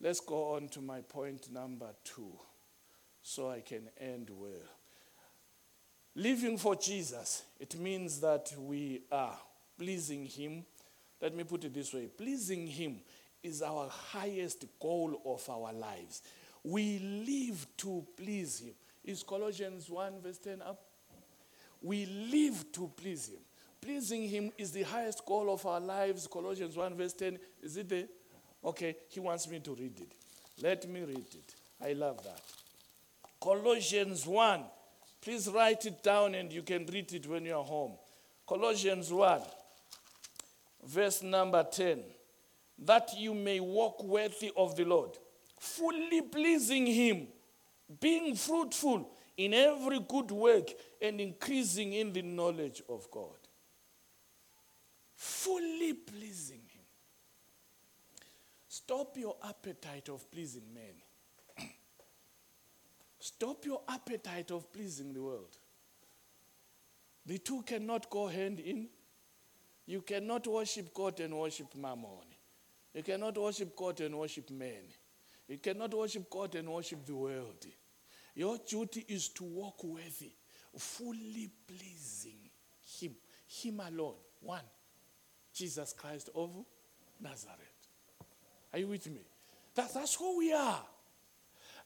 Let's 0.00 0.20
go 0.20 0.54
on 0.54 0.68
to 0.70 0.80
my 0.80 1.00
point 1.00 1.50
number 1.52 1.88
two 2.04 2.32
so 3.22 3.50
I 3.50 3.60
can 3.60 3.88
end 3.98 4.30
well. 4.30 4.52
Living 6.14 6.58
for 6.58 6.74
Jesus, 6.74 7.44
it 7.60 7.78
means 7.78 8.20
that 8.20 8.52
we 8.58 9.02
are 9.12 9.36
pleasing 9.78 10.26
Him. 10.26 10.64
Let 11.20 11.34
me 11.34 11.44
put 11.44 11.64
it 11.64 11.74
this 11.74 11.92
way 11.92 12.06
pleasing 12.06 12.66
Him 12.66 13.00
is 13.42 13.62
our 13.62 13.88
highest 13.88 14.64
goal 14.80 15.20
of 15.24 15.48
our 15.48 15.72
lives. 15.72 16.22
We 16.64 16.98
live 16.98 17.66
to 17.78 18.04
please 18.16 18.60
Him. 18.60 18.74
Is 19.04 19.22
Colossians 19.22 19.88
1, 19.88 20.20
verse 20.22 20.38
10 20.38 20.62
up? 20.62 20.82
We 21.80 22.06
live 22.06 22.72
to 22.72 22.90
please 22.96 23.28
Him. 23.28 23.40
Pleasing 23.80 24.28
Him 24.28 24.50
is 24.58 24.72
the 24.72 24.82
highest 24.82 25.24
goal 25.24 25.52
of 25.52 25.64
our 25.66 25.80
lives. 25.80 26.26
Colossians 26.26 26.76
1, 26.76 26.94
verse 26.94 27.12
10. 27.12 27.38
Is 27.62 27.76
it 27.76 27.88
there? 27.88 28.04
Okay, 28.64 28.96
He 29.08 29.20
wants 29.20 29.48
me 29.48 29.60
to 29.60 29.74
read 29.74 29.98
it. 30.00 30.12
Let 30.62 30.88
me 30.88 31.00
read 31.00 31.18
it. 31.18 31.54
I 31.84 31.92
love 31.92 32.22
that. 32.24 32.40
Colossians 33.40 34.26
1. 34.26 34.64
Please 35.20 35.48
write 35.48 35.84
it 35.86 36.02
down 36.02 36.34
and 36.34 36.52
you 36.52 36.62
can 36.62 36.86
read 36.86 37.12
it 37.12 37.26
when 37.26 37.44
you're 37.44 37.62
home. 37.62 37.92
Colossians 38.46 39.12
1, 39.12 39.40
verse 40.84 41.22
number 41.22 41.64
10. 41.64 42.00
That 42.78 43.10
you 43.16 43.34
may 43.34 43.58
walk 43.58 44.04
worthy 44.04 44.52
of 44.56 44.76
the 44.76 44.84
Lord, 44.84 45.10
fully 45.58 46.22
pleasing 46.22 46.86
Him 46.86 47.26
being 48.00 48.34
fruitful 48.34 49.08
in 49.36 49.54
every 49.54 50.00
good 50.00 50.30
work 50.30 50.70
and 51.00 51.20
increasing 51.20 51.92
in 51.92 52.12
the 52.12 52.22
knowledge 52.22 52.82
of 52.88 53.08
God. 53.10 53.36
Fully 55.16 55.94
pleasing 55.94 56.60
Him. 56.68 56.84
Stop 58.68 59.16
your 59.16 59.36
appetite 59.42 60.08
of 60.10 60.30
pleasing 60.30 60.72
men. 60.72 61.68
Stop 63.18 63.64
your 63.64 63.80
appetite 63.88 64.50
of 64.52 64.70
pleasing 64.72 65.12
the 65.12 65.22
world. 65.22 65.56
The 67.24 67.38
two 67.38 67.62
cannot 67.62 68.08
go 68.08 68.28
hand 68.28 68.60
in. 68.60 68.88
You 69.86 70.02
cannot 70.02 70.46
worship 70.46 70.92
God 70.94 71.18
and 71.20 71.34
worship 71.34 71.74
mammon. 71.74 72.26
You 72.94 73.02
cannot 73.02 73.36
worship 73.36 73.74
God 73.74 74.00
and 74.00 74.16
worship 74.16 74.50
men. 74.50 74.84
You 75.48 75.58
cannot 75.58 75.94
worship 75.94 76.28
God 76.30 76.54
and 76.54 76.68
worship 76.68 77.04
the 77.04 77.14
world. 77.14 77.66
Your 78.34 78.58
duty 78.58 79.04
is 79.08 79.28
to 79.30 79.44
walk 79.44 79.82
worthy, 79.82 80.32
fully 80.76 81.50
pleasing 81.66 82.50
Him, 82.84 83.16
Him 83.46 83.80
alone. 83.80 84.14
One, 84.40 84.60
Jesus 85.56 85.94
Christ 85.94 86.28
of 86.34 86.50
Nazareth. 87.20 87.58
Are 88.72 88.78
you 88.78 88.88
with 88.88 89.06
me? 89.06 89.22
That, 89.74 89.92
that's 89.94 90.14
who 90.14 90.38
we 90.38 90.52
are. 90.52 90.82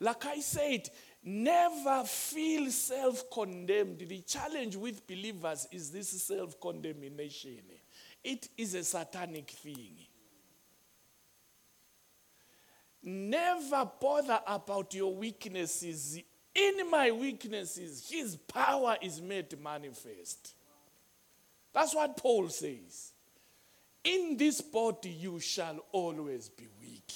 Like 0.00 0.26
I 0.26 0.40
said, 0.40 0.88
never 1.22 2.04
feel 2.04 2.70
self 2.70 3.30
condemned. 3.30 3.98
The 4.00 4.20
challenge 4.22 4.76
with 4.76 5.06
believers 5.06 5.68
is 5.70 5.90
this 5.90 6.09
self 6.22 6.59
condemnation. 6.61 7.61
It 8.24 8.48
is 8.56 8.74
a 8.74 8.83
satanic 8.83 9.50
thing. 9.50 9.96
Never 13.02 13.88
bother 14.00 14.40
about 14.46 14.92
your 14.94 15.14
weaknesses. 15.14 16.20
In 16.54 16.90
my 16.90 17.12
weaknesses, 17.12 18.09
his 18.11 18.37
power 18.37 18.96
is 19.00 19.22
made 19.22 19.59
manifest. 19.62 20.54
That's 21.72 21.94
what 21.94 22.16
Paul 22.16 22.48
says. 22.48 23.12
In 24.04 24.36
this 24.36 24.60
body, 24.60 25.10
you 25.10 25.40
shall 25.40 25.84
always 25.92 26.48
be 26.48 26.66
weak. 26.80 27.12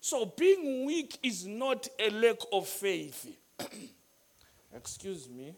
So, 0.00 0.26
being 0.36 0.84
weak 0.84 1.16
is 1.22 1.46
not 1.46 1.86
a 1.98 2.10
lack 2.10 2.38
of 2.52 2.66
faith. 2.66 3.28
Excuse 4.74 5.28
me. 5.28 5.54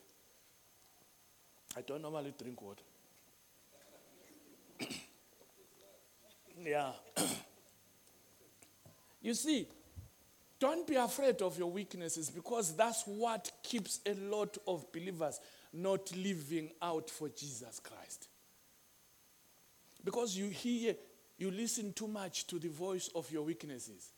I 1.76 1.80
don't 1.80 2.02
normally 2.02 2.34
drink 2.38 2.60
water. 2.60 2.82
yeah. 6.62 6.92
You 9.24 9.32
see, 9.32 9.66
don't 10.60 10.86
be 10.86 10.96
afraid 10.96 11.40
of 11.40 11.58
your 11.58 11.70
weaknesses 11.70 12.28
because 12.28 12.76
that's 12.76 13.04
what 13.04 13.50
keeps 13.62 14.00
a 14.04 14.12
lot 14.12 14.58
of 14.66 14.92
believers 14.92 15.40
not 15.72 16.14
living 16.14 16.70
out 16.82 17.08
for 17.08 17.30
Jesus 17.30 17.80
Christ. 17.80 18.28
Because 20.04 20.36
you 20.36 20.48
hear 20.48 20.94
You 21.36 21.50
listen 21.50 21.92
too 21.92 22.08
much 22.08 22.46
to 22.48 22.58
the 22.58 22.68
voice 22.68 23.10
of 23.14 23.30
your 23.30 23.42
weaknesses. 23.42 24.12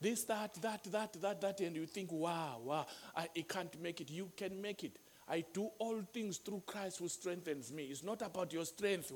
This, 0.00 0.24
that, 0.24 0.54
that, 0.62 0.84
that, 0.84 1.12
that, 1.20 1.40
that, 1.40 1.60
and 1.60 1.76
you 1.76 1.86
think, 1.86 2.10
wow, 2.10 2.58
wow, 2.64 2.86
I, 3.14 3.28
I 3.36 3.44
can't 3.48 3.80
make 3.80 4.00
it. 4.00 4.10
You 4.10 4.30
can 4.36 4.60
make 4.60 4.82
it. 4.82 4.98
I 5.28 5.44
do 5.52 5.70
all 5.78 6.00
things 6.12 6.38
through 6.38 6.62
Christ 6.66 6.98
who 6.98 7.08
strengthens 7.08 7.72
me. 7.72 7.84
It's 7.84 8.02
not 8.02 8.22
about 8.22 8.52
your 8.52 8.64
strength. 8.64 9.12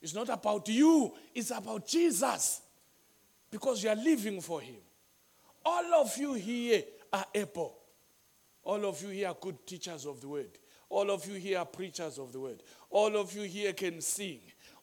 It's 0.00 0.14
not 0.14 0.28
about 0.28 0.68
you. 0.68 1.12
It's 1.34 1.50
about 1.50 1.86
Jesus. 1.86 2.60
Because 3.50 3.82
you 3.82 3.90
are 3.90 3.96
living 3.96 4.40
for 4.40 4.60
Him. 4.60 4.80
All 5.64 5.94
of 5.94 6.16
you 6.18 6.34
here 6.34 6.82
are 7.12 7.26
able. 7.34 7.78
All 8.64 8.84
of 8.84 9.00
you 9.02 9.08
here 9.08 9.28
are 9.28 9.36
good 9.40 9.66
teachers 9.66 10.04
of 10.04 10.20
the 10.20 10.28
word. 10.28 10.58
All 10.90 11.10
of 11.10 11.26
you 11.26 11.34
here 11.34 11.58
are 11.58 11.64
preachers 11.64 12.18
of 12.18 12.32
the 12.32 12.40
word. 12.40 12.62
All 12.90 13.16
of 13.16 13.34
you 13.34 13.42
here 13.42 13.72
can 13.72 14.00
sing. 14.00 14.40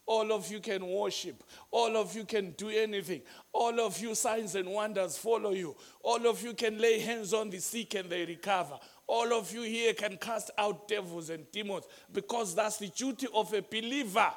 All 0.10 0.32
of 0.34 0.52
you 0.52 0.60
can 0.60 0.88
worship. 0.88 1.44
All 1.70 1.96
of 1.96 2.16
you 2.16 2.26
can 2.26 2.50
do 2.58 2.70
anything. 2.70 3.22
All 3.54 3.80
of 3.80 4.00
you, 4.00 4.16
signs 4.16 4.56
and 4.56 4.68
wonders 4.68 5.20
follow 5.20 5.52
you. 5.52 5.76
All 6.02 6.26
of 6.26 6.42
you 6.42 6.56
can 6.56 6.80
lay 6.80 7.00
hands 7.00 7.32
on 7.32 7.52
the 7.52 7.60
sick 7.60 7.94
and 7.94 8.10
they 8.10 8.26
recover. 8.26 8.80
All 9.06 9.32
of 9.32 9.54
you 9.54 9.62
here 9.62 9.94
can 9.94 10.18
cast 10.18 10.50
out 10.58 10.88
devils 10.88 11.30
and 11.30 11.46
demons 11.52 11.86
because 12.12 12.56
that's 12.56 12.78
the 12.78 12.88
duty 12.88 13.28
of 13.32 13.54
a 13.54 13.62
believer. 13.62 14.32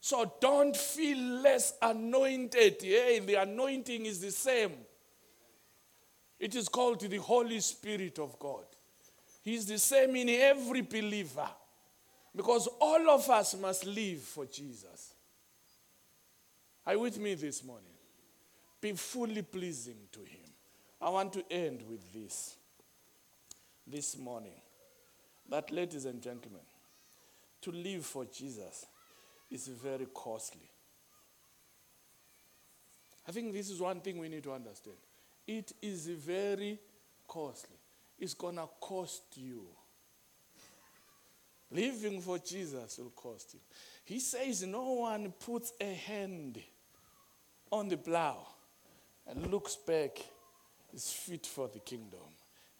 So 0.00 0.32
don't 0.40 0.74
feel 0.74 1.18
less 1.18 1.74
anointed. 1.82 2.76
Yeah, 2.80 3.18
the 3.18 3.34
anointing 3.42 4.06
is 4.06 4.18
the 4.18 4.30
same. 4.30 4.72
It 6.40 6.54
is 6.54 6.70
called 6.70 7.00
the 7.00 7.18
Holy 7.18 7.60
Spirit 7.60 8.18
of 8.18 8.38
God. 8.38 8.64
He's 9.42 9.66
the 9.66 9.76
same 9.76 10.16
in 10.16 10.30
every 10.30 10.80
believer. 10.80 11.50
Because 12.36 12.68
all 12.80 13.08
of 13.10 13.28
us 13.30 13.56
must 13.56 13.86
live 13.86 14.20
for 14.20 14.44
Jesus. 14.44 15.14
Are 16.86 16.92
you 16.92 17.00
with 17.00 17.18
me 17.18 17.34
this 17.34 17.64
morning? 17.64 17.84
Be 18.78 18.92
fully 18.92 19.40
pleasing 19.40 19.96
to 20.12 20.20
Him. 20.20 20.50
I 21.00 21.08
want 21.08 21.32
to 21.32 21.44
end 21.50 21.82
with 21.88 22.12
this 22.12 22.56
this 23.86 24.18
morning. 24.18 24.52
That, 25.48 25.70
ladies 25.70 26.04
and 26.04 26.20
gentlemen, 26.20 26.60
to 27.62 27.72
live 27.72 28.04
for 28.04 28.26
Jesus 28.26 28.84
is 29.50 29.68
very 29.68 30.06
costly. 30.12 30.68
I 33.26 33.32
think 33.32 33.52
this 33.52 33.70
is 33.70 33.80
one 33.80 34.00
thing 34.00 34.18
we 34.18 34.28
need 34.28 34.42
to 34.44 34.52
understand. 34.52 34.96
It 35.46 35.72
is 35.80 36.06
very 36.08 36.78
costly. 37.26 37.76
It's 38.18 38.34
going 38.34 38.56
to 38.56 38.68
cost 38.80 39.22
you. 39.36 39.62
Living 41.76 42.22
for 42.22 42.38
Jesus 42.38 42.98
will 42.98 43.10
cost 43.10 43.52
you. 43.52 43.60
He 44.04 44.18
says, 44.18 44.62
No 44.62 44.92
one 44.92 45.30
puts 45.38 45.74
a 45.78 45.92
hand 45.92 46.58
on 47.70 47.88
the 47.88 47.98
plow 47.98 48.46
and 49.26 49.50
looks 49.50 49.76
back 49.76 50.18
is 50.94 51.12
fit 51.12 51.44
for 51.44 51.68
the 51.68 51.80
kingdom. 51.80 52.20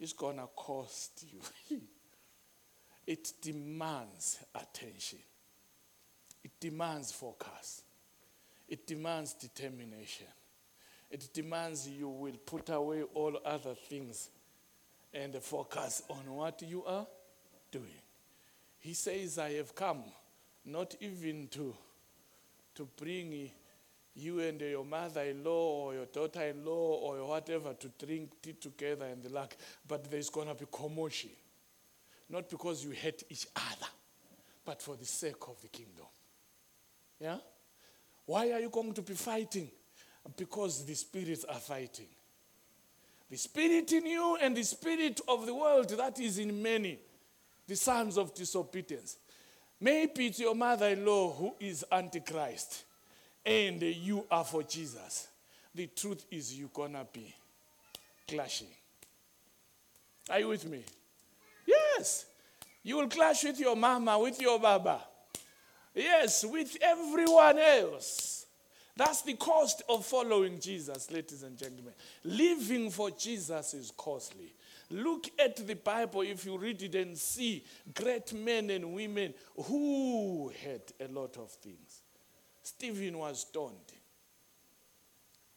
It's 0.01 0.15
going 0.15 0.37
to 0.39 0.49
cost 0.57 1.27
you. 1.31 1.79
it 3.07 3.33
demands 3.43 4.39
attention, 4.55 5.19
it 6.43 6.53
demands 6.59 7.13
focus, 7.13 7.83
it 8.67 8.87
demands 8.87 9.35
determination. 9.35 10.27
It 11.09 11.29
demands 11.33 11.89
you 11.89 12.09
will 12.09 12.37
put 12.45 12.69
away 12.69 13.05
all 13.15 13.39
other 13.45 13.75
things 13.75 14.29
and 15.15 15.37
focus 15.37 16.03
on 16.09 16.35
what 16.35 16.61
you 16.63 16.85
are 16.85 17.07
doing. 17.71 18.03
He 18.87 18.95
says, 18.95 19.37
I 19.37 19.55
have 19.55 19.75
come 19.75 20.05
not 20.65 20.95
even 21.01 21.49
to, 21.49 21.75
to 22.77 22.89
bring 22.97 23.51
you 24.15 24.39
and 24.39 24.61
your 24.61 24.85
mother 24.85 25.23
in 25.23 25.43
law 25.43 25.87
or 25.87 25.95
your 25.95 26.07
daughter 26.07 26.43
in 26.45 26.65
law 26.65 26.95
or 27.01 27.27
whatever 27.27 27.75
to 27.75 28.07
drink 28.07 28.31
tea 28.41 28.53
together 28.53 29.07
and 29.07 29.25
the 29.25 29.29
like, 29.31 29.57
but 29.89 30.09
there's 30.09 30.31
going 30.31 30.47
to 30.47 30.55
be 30.55 30.67
commotion. 30.71 31.31
Not 32.31 32.49
because 32.49 32.85
you 32.85 32.93
hate 32.93 33.25
each 33.29 33.49
other, 33.57 33.91
but 34.65 34.81
for 34.81 34.95
the 34.95 35.05
sake 35.05 35.49
of 35.49 35.61
the 35.63 35.69
kingdom. 35.69 36.07
Yeah? 37.19 37.39
Why 38.25 38.53
are 38.53 38.61
you 38.61 38.71
going 38.71 38.95
to 38.95 39.03
be 39.03 39.15
fighting? 39.15 39.69
Because 40.37 40.85
the 40.85 40.95
spirits 40.95 41.45
are 41.45 41.59
fighting. 41.59 42.07
The 43.29 43.37
spirit 43.37 43.91
in 43.91 44.07
you 44.07 44.39
and 44.41 44.57
the 44.57 44.63
spirit 44.63 45.21
of 45.27 45.45
the 45.45 45.55
world 45.57 45.89
that 45.89 46.21
is 46.21 46.39
in 46.39 46.63
many 46.63 47.01
the 47.67 47.77
sons 47.77 48.17
of 48.17 48.35
disobedience. 48.35 49.17
Maybe 49.81 50.27
it's 50.27 50.41
your 50.41 50.55
mother 50.55 50.89
in 50.89 51.05
law 51.05 51.33
who 51.33 51.55
is 51.61 51.85
Antichrist 51.91 52.85
and 53.45 53.83
you 53.83 54.25
are 54.31 54.45
for 54.45 54.63
Jesus. 54.63 55.29
The 55.75 55.87
truth 55.89 56.25
is, 56.31 56.59
you're 56.59 56.71
gonna 56.73 57.07
be 57.13 57.35
clashing. 58.27 58.69
Are 60.31 60.41
you 60.41 60.49
with 60.49 60.69
me? 60.69 60.83
Yes. 61.67 62.27
You 62.83 62.97
will 62.97 63.09
clash 63.09 63.45
with 63.45 63.61
your 63.61 63.77
mama, 63.77 64.19
with 64.19 64.41
your 64.41 64.59
baba. 64.59 65.01
Yes, 65.95 66.45
with 66.45 66.77
everyone 66.81 67.59
else. 67.59 68.47
That's 68.97 69.23
the 69.23 69.35
cost 69.35 69.83
of 69.89 70.07
following 70.07 70.59
Jesus, 70.59 71.11
ladies 71.11 71.43
and 71.43 71.57
gentlemen. 71.57 71.93
Living 72.25 72.91
for 72.91 73.11
Jesus 73.11 73.75
is 73.75 73.93
costly. 73.97 74.55
Look 74.91 75.29
at 75.39 75.67
the 75.67 75.75
Bible 75.75 76.23
if 76.23 76.45
you 76.47 76.57
read 76.59 76.81
it 76.83 76.95
and 76.95 77.19
see 77.19 77.65
great 77.93 78.33
men 78.33 78.71
and 78.71 78.95
women 78.95 79.35
who 79.65 80.53
had 80.63 80.83
a 81.01 81.13
lot 81.13 81.37
of 81.39 81.51
things. 81.51 82.03
Stephen 82.63 83.19
was 83.19 83.41
stoned 83.41 83.93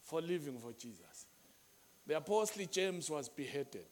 for 0.02 0.22
living 0.22 0.58
for 0.58 0.72
Jesus. 0.74 1.26
The 2.08 2.18
apostle 2.18 2.66
James 2.72 3.10
was 3.10 3.30
beheaded 3.30 3.86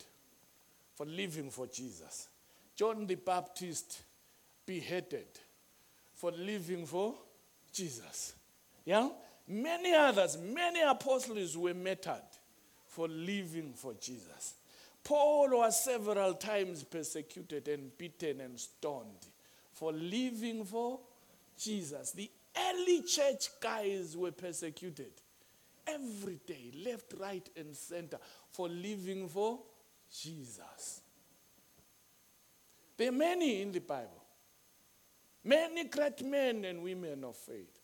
for 0.96 1.06
living 1.06 1.52
for 1.52 1.68
Jesus. 1.68 2.28
John 2.76 3.06
the 3.06 3.16
Baptist 3.16 4.02
beheaded 4.66 5.28
for 6.16 6.32
living 6.32 6.88
for 6.88 7.14
Jesus. 7.72 8.34
Yeah? 8.86 9.10
Many 9.48 9.94
others, 9.94 10.38
many 10.38 10.82
apostles 10.82 11.56
were 11.56 11.76
martyred 11.76 12.22
for 12.88 13.08
living 13.08 13.74
for 13.76 13.94
Jesus. 13.94 14.56
Paul 15.08 15.52
was 15.60 15.82
several 15.82 16.34
times 16.34 16.84
persecuted 16.84 17.70
and 17.70 17.98
beaten 17.98 18.42
and 18.42 18.60
stoned 18.60 19.26
for 19.72 19.94
living 19.94 20.66
for 20.66 21.00
Jesus. 21.58 22.12
The 22.12 22.30
early 22.70 23.04
church 23.04 23.48
guys 23.62 24.18
were 24.18 24.34
persecuted 24.34 25.14
every 25.88 26.42
day, 26.46 26.74
left, 26.86 27.14
right, 27.22 27.50
and 27.56 27.74
center, 27.74 28.18
for 28.50 28.68
living 28.68 29.30
for 29.30 29.60
Jesus. 30.12 31.00
There 32.98 33.08
are 33.08 33.14
many 33.14 33.62
in 33.62 33.72
the 33.72 33.80
Bible, 33.80 34.26
many 35.42 35.86
great 35.86 36.22
men 36.26 36.66
and 36.66 36.84
women 36.84 37.24
of 37.24 37.38
faith. 37.38 37.80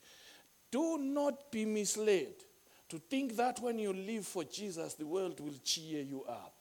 Do 0.69 0.97
not 0.97 1.53
be 1.53 1.63
misled 1.63 2.33
to 2.89 2.99
think 2.99 3.37
that 3.37 3.61
when 3.61 3.79
you 3.79 3.93
live 3.93 4.27
for 4.27 4.43
Jesus, 4.43 4.95
the 4.95 5.05
world 5.05 5.39
will 5.39 5.55
cheer 5.63 6.03
you 6.03 6.25
up. 6.25 6.52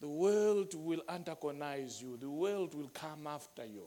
The 0.00 0.08
world 0.08 0.74
will 0.74 1.02
antagonize 1.08 2.00
you. 2.00 2.16
The 2.16 2.30
world 2.30 2.74
will 2.74 2.90
come 2.92 3.26
after 3.26 3.64
you. 3.64 3.84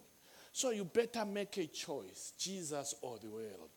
So 0.52 0.69
you 0.69 0.86
better 0.86 1.26
make 1.26 1.58
a 1.58 1.65
choice 1.65 2.34
Jesus 2.38 2.93
or 3.02 3.17
the 3.17 3.30
world. 3.30 3.71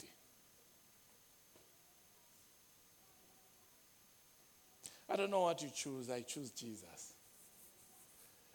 I 5.08 5.16
don't 5.16 5.30
know 5.30 5.42
what 5.42 5.62
you 5.62 5.70
choose. 5.74 6.10
I 6.10 6.22
choose 6.22 6.50
Jesus. 6.50 7.14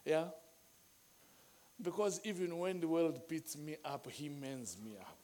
Yeah? 0.05 0.25
Because 1.81 2.21
even 2.23 2.57
when 2.57 2.79
the 2.79 2.87
world 2.87 3.27
beats 3.27 3.57
me 3.57 3.77
up, 3.83 4.07
he 4.11 4.29
mends 4.29 4.77
me 4.83 4.97
up. 4.99 5.17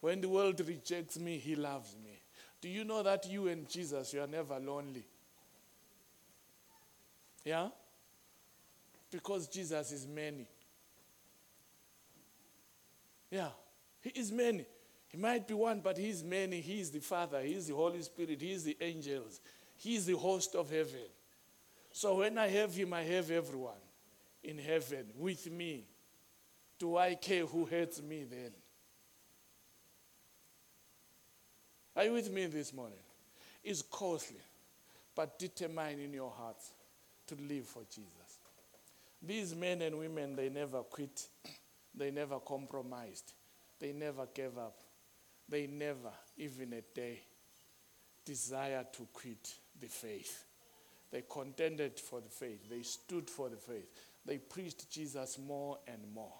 When 0.00 0.20
the 0.20 0.28
world 0.28 0.60
rejects 0.66 1.18
me, 1.18 1.38
he 1.38 1.56
loves 1.56 1.96
me. 2.04 2.22
Do 2.60 2.68
you 2.68 2.84
know 2.84 3.02
that 3.02 3.26
you 3.28 3.48
and 3.48 3.68
Jesus, 3.68 4.12
you 4.12 4.20
are 4.20 4.26
never 4.26 4.58
lonely? 4.58 5.04
Yeah? 7.44 7.68
Because 9.10 9.48
Jesus 9.48 9.92
is 9.92 10.06
many. 10.06 10.46
Yeah. 13.30 13.48
He 14.00 14.10
is 14.10 14.30
many. 14.30 14.66
He 15.08 15.18
might 15.18 15.46
be 15.46 15.54
one, 15.54 15.80
but 15.80 15.98
he 15.98 16.08
is 16.08 16.22
many. 16.22 16.60
He 16.60 16.80
is 16.80 16.90
the 16.90 17.00
Father. 17.00 17.40
He 17.40 17.54
is 17.54 17.66
the 17.66 17.74
Holy 17.74 18.00
Spirit. 18.02 18.40
He 18.40 18.52
is 18.52 18.64
the 18.64 18.76
angels. 18.80 19.40
He 19.76 19.96
is 19.96 20.06
the 20.06 20.16
host 20.16 20.54
of 20.54 20.70
heaven. 20.70 21.08
So 21.92 22.18
when 22.18 22.38
I 22.38 22.48
have 22.48 22.74
him, 22.74 22.92
I 22.92 23.02
have 23.02 23.30
everyone 23.30 23.72
in 24.44 24.58
heaven 24.58 25.06
with 25.16 25.50
me. 25.50 25.84
Do 26.78 26.96
I 26.96 27.14
care 27.14 27.44
who 27.44 27.64
hates 27.64 28.00
me 28.00 28.24
then? 28.24 28.52
Are 31.96 32.04
you 32.04 32.12
with 32.12 32.30
me 32.30 32.46
this 32.46 32.72
morning? 32.72 33.00
It's 33.64 33.82
costly, 33.82 34.40
but 35.14 35.38
determine 35.38 35.98
in 35.98 36.12
your 36.14 36.30
hearts 36.30 36.72
to 37.30 37.36
live 37.48 37.66
for 37.66 37.82
Jesus. 37.88 38.38
These 39.22 39.54
men 39.54 39.82
and 39.82 39.98
women, 39.98 40.34
they 40.34 40.48
never 40.48 40.82
quit, 40.82 41.26
they 41.94 42.10
never 42.10 42.38
compromised. 42.40 43.32
They 43.78 43.92
never 43.92 44.26
gave 44.32 44.58
up. 44.58 44.78
They 45.48 45.66
never, 45.66 46.10
even 46.36 46.72
a 46.74 46.82
day, 46.94 47.20
desired 48.24 48.92
to 48.94 49.08
quit 49.12 49.54
the 49.80 49.88
faith. 49.88 50.44
They 51.10 51.22
contended 51.28 51.98
for 51.98 52.20
the 52.20 52.28
faith. 52.28 52.68
They 52.68 52.82
stood 52.82 53.28
for 53.28 53.48
the 53.48 53.56
faith. 53.56 53.88
They 54.24 54.38
preached 54.38 54.90
Jesus 54.90 55.38
more 55.38 55.78
and 55.88 56.00
more. 56.14 56.34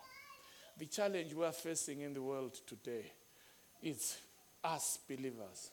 The 0.78 0.86
challenge 0.86 1.34
we 1.34 1.44
are 1.44 1.52
facing 1.52 2.02
in 2.02 2.14
the 2.14 2.22
world 2.22 2.54
today 2.66 3.10
is 3.82 4.16
us 4.62 4.98
believers 5.08 5.70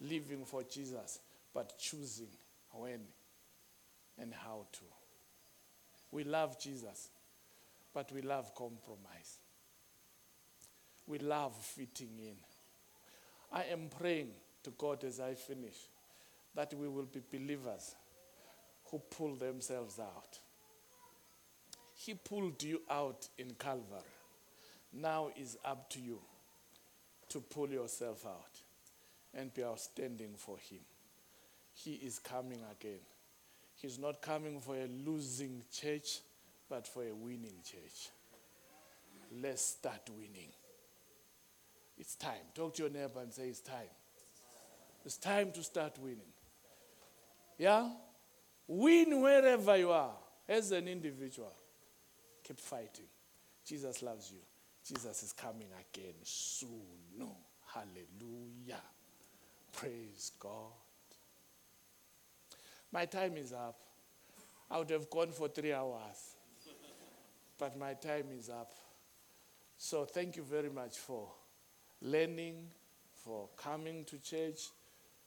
living 0.00 0.44
for 0.44 0.62
Jesus, 0.62 1.20
but 1.52 1.78
choosing 1.78 2.28
when 2.72 3.00
and 4.20 4.32
how 4.34 4.66
to. 4.72 4.84
We 6.10 6.24
love 6.24 6.58
Jesus, 6.58 7.10
but 7.92 8.10
we 8.12 8.22
love 8.22 8.54
compromise. 8.54 9.38
We 11.06 11.18
love 11.18 11.54
fitting 11.56 12.18
in. 12.18 12.36
I 13.52 13.64
am 13.64 13.88
praying 13.88 14.30
to 14.64 14.70
God 14.70 15.04
as 15.04 15.20
I 15.20 15.34
finish 15.34 15.76
that 16.54 16.74
we 16.74 16.88
will 16.88 17.04
be 17.06 17.20
believers 17.30 17.94
who 18.90 18.98
pull 18.98 19.36
themselves 19.36 19.98
out. 19.98 20.38
He 21.94 22.14
pulled 22.14 22.62
you 22.62 22.82
out 22.90 23.28
in 23.38 23.52
Calvary. 23.58 24.00
Now 24.92 25.30
is 25.36 25.56
up 25.64 25.90
to 25.90 26.00
you 26.00 26.20
to 27.28 27.40
pull 27.40 27.68
yourself 27.68 28.24
out 28.26 28.60
and 29.34 29.52
be 29.52 29.62
outstanding 29.64 30.34
for 30.36 30.56
Him. 30.58 30.80
He 31.74 31.94
is 31.94 32.18
coming 32.18 32.60
again. 32.70 33.00
He's 33.76 33.98
not 33.98 34.22
coming 34.22 34.60
for 34.60 34.74
a 34.74 34.86
losing 35.06 35.62
church, 35.70 36.20
but 36.68 36.86
for 36.86 37.02
a 37.04 37.14
winning 37.14 37.56
church. 37.64 38.10
Let's 39.40 39.62
start 39.62 40.08
winning. 40.16 40.50
It's 41.98 42.14
time. 42.14 42.32
Talk 42.54 42.74
to 42.74 42.84
your 42.84 42.92
neighbor 42.92 43.20
and 43.20 43.32
say, 43.32 43.48
It's 43.48 43.60
time. 43.60 43.88
It's 45.04 45.16
time 45.18 45.52
to 45.52 45.62
start 45.62 45.98
winning. 46.00 46.32
Yeah? 47.58 47.90
Win 48.66 49.20
wherever 49.20 49.76
you 49.76 49.90
are 49.90 50.14
as 50.48 50.72
an 50.72 50.88
individual. 50.88 51.52
Keep 52.42 52.58
fighting. 52.58 53.06
Jesus 53.64 54.02
loves 54.02 54.30
you. 54.32 54.38
Jesus 54.86 55.22
is 55.22 55.32
coming 55.32 55.68
again 55.68 56.14
soon. 56.22 56.82
No. 57.18 57.36
Hallelujah. 57.72 58.82
Praise 59.72 60.32
God. 60.38 60.72
My 62.92 63.04
time 63.04 63.36
is 63.36 63.52
up. 63.52 63.78
I 64.70 64.78
would 64.78 64.90
have 64.90 65.08
gone 65.10 65.30
for 65.30 65.48
three 65.48 65.72
hours, 65.72 66.36
but 67.58 67.78
my 67.78 67.94
time 67.94 68.26
is 68.36 68.48
up. 68.48 68.72
So 69.76 70.04
thank 70.04 70.36
you 70.36 70.42
very 70.42 70.70
much 70.70 70.96
for 70.96 71.28
learning, 72.00 72.68
for 73.24 73.48
coming 73.56 74.04
to 74.06 74.18
church, 74.18 74.70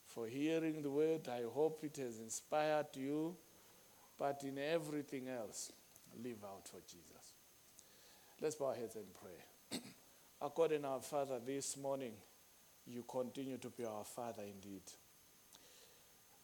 for 0.06 0.28
hearing 0.28 0.82
the 0.82 0.90
word. 0.90 1.28
I 1.30 1.44
hope 1.54 1.84
it 1.84 1.98
has 1.98 2.20
inspired 2.20 2.88
you. 2.96 3.36
But 4.18 4.44
in 4.44 4.58
everything 4.58 5.30
else, 5.30 5.72
live 6.22 6.44
out 6.44 6.68
for 6.68 6.82
Jesus. 6.82 7.34
Let's 8.42 8.56
bow 8.56 8.68
our 8.68 8.76
heads 8.76 8.96
and 8.96 9.06
pray. 9.14 9.80
According 10.42 10.84
our 10.84 11.02
Father, 11.02 11.40
this 11.46 11.78
morning, 11.78 12.14
you 12.86 13.04
continue 13.08 13.58
to 13.58 13.70
be 13.70 13.86
our 13.86 14.04
Father 14.04 14.44
indeed. 14.44 14.82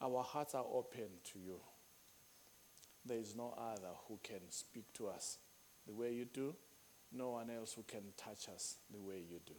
Our 0.01 0.23
hearts 0.23 0.55
are 0.55 0.65
open 0.71 1.07
to 1.33 1.39
you. 1.39 1.59
There 3.05 3.17
is 3.17 3.35
no 3.35 3.53
other 3.57 3.93
who 4.07 4.19
can 4.23 4.41
speak 4.49 4.91
to 4.93 5.07
us 5.07 5.37
the 5.87 5.93
way 5.93 6.13
you 6.13 6.25
do, 6.25 6.55
no 7.11 7.29
one 7.31 7.49
else 7.49 7.73
who 7.73 7.83
can 7.83 8.01
touch 8.17 8.49
us 8.49 8.77
the 8.91 8.99
way 8.99 9.23
you 9.29 9.39
do. 9.45 9.53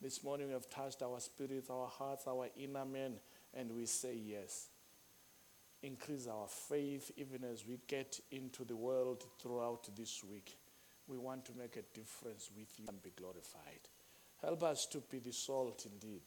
This 0.00 0.22
morning 0.22 0.48
we 0.48 0.52
have 0.52 0.68
touched 0.70 1.02
our 1.02 1.18
spirits, 1.18 1.70
our 1.70 1.88
hearts, 1.88 2.26
our 2.28 2.48
inner 2.56 2.84
man, 2.84 3.14
and 3.54 3.72
we 3.72 3.86
say 3.86 4.14
yes. 4.14 4.68
Increase 5.82 6.26
our 6.26 6.46
faith 6.46 7.10
even 7.16 7.42
as 7.44 7.66
we 7.66 7.78
get 7.86 8.20
into 8.30 8.64
the 8.64 8.76
world 8.76 9.24
throughout 9.40 9.88
this 9.96 10.22
week. 10.22 10.56
We 11.08 11.18
want 11.18 11.44
to 11.46 11.52
make 11.58 11.76
a 11.76 11.98
difference 11.98 12.50
with 12.56 12.68
you 12.78 12.84
and 12.88 13.02
be 13.02 13.12
glorified. 13.16 13.88
Help 14.42 14.62
us 14.62 14.86
to 14.86 15.02
be 15.10 15.18
the 15.18 15.32
salt 15.32 15.86
indeed, 15.90 16.22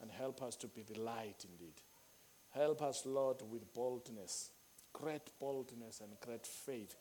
and 0.00 0.10
help 0.10 0.42
us 0.42 0.56
to 0.56 0.66
be 0.66 0.82
the 0.82 0.98
light 0.98 1.44
indeed. 1.48 1.74
Help 2.56 2.82
us, 2.82 3.04
Lord, 3.04 3.36
with 3.50 3.72
boldness, 3.74 4.50
great 4.92 5.30
boldness 5.38 6.00
and 6.00 6.18
great 6.20 6.46
faith 6.46 6.96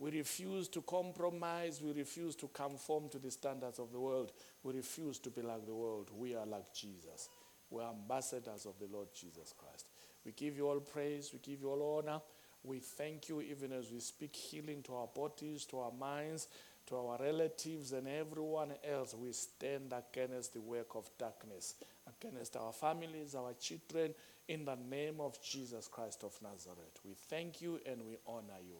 we 0.00 0.10
refuse 0.12 0.66
to 0.68 0.80
compromise. 0.80 1.82
We 1.82 1.92
refuse 1.92 2.34
to 2.36 2.48
conform 2.48 3.10
to 3.10 3.18
the 3.18 3.30
standards 3.30 3.78
of 3.78 3.92
the 3.92 4.00
world. 4.00 4.32
We 4.62 4.72
refuse 4.72 5.18
to 5.20 5.30
be 5.30 5.42
like 5.42 5.66
the 5.66 5.74
world. 5.74 6.10
We 6.16 6.34
are 6.34 6.46
like 6.46 6.72
Jesus. 6.72 7.28
We 7.68 7.82
are 7.82 7.92
ambassadors 7.92 8.64
of 8.64 8.78
the 8.80 8.88
Lord 8.90 9.08
Jesus 9.14 9.54
Christ. 9.56 9.90
We 10.24 10.32
give 10.32 10.56
you 10.56 10.68
all 10.68 10.80
praise. 10.80 11.30
We 11.34 11.38
give 11.40 11.60
you 11.60 11.68
all 11.68 11.98
honor. 11.98 12.20
We 12.64 12.78
thank 12.78 13.28
you 13.28 13.42
even 13.42 13.72
as 13.72 13.92
we 13.92 14.00
speak 14.00 14.34
healing 14.34 14.82
to 14.84 14.94
our 14.94 15.06
bodies, 15.06 15.66
to 15.66 15.80
our 15.80 15.92
minds, 15.92 16.48
to 16.86 16.96
our 16.96 17.18
relatives, 17.20 17.92
and 17.92 18.08
everyone 18.08 18.72
else. 18.90 19.14
We 19.14 19.32
stand 19.32 19.92
against 19.92 20.54
the 20.54 20.60
work 20.62 20.94
of 20.94 21.10
darkness, 21.18 21.74
against 22.08 22.56
our 22.56 22.72
families, 22.72 23.34
our 23.34 23.52
children, 23.60 24.14
in 24.50 24.64
the 24.64 24.76
name 24.90 25.20
of 25.20 25.40
Jesus 25.40 25.86
Christ 25.86 26.24
of 26.24 26.36
Nazareth. 26.42 26.98
We 27.04 27.14
thank 27.14 27.62
you 27.62 27.78
and 27.86 28.02
we 28.02 28.18
honor 28.26 28.58
you. 28.60 28.78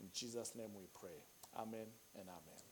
In 0.00 0.06
Jesus' 0.14 0.54
name 0.54 0.70
we 0.78 0.84
pray. 0.94 1.18
Amen 1.58 1.88
and 2.14 2.28
amen. 2.28 2.69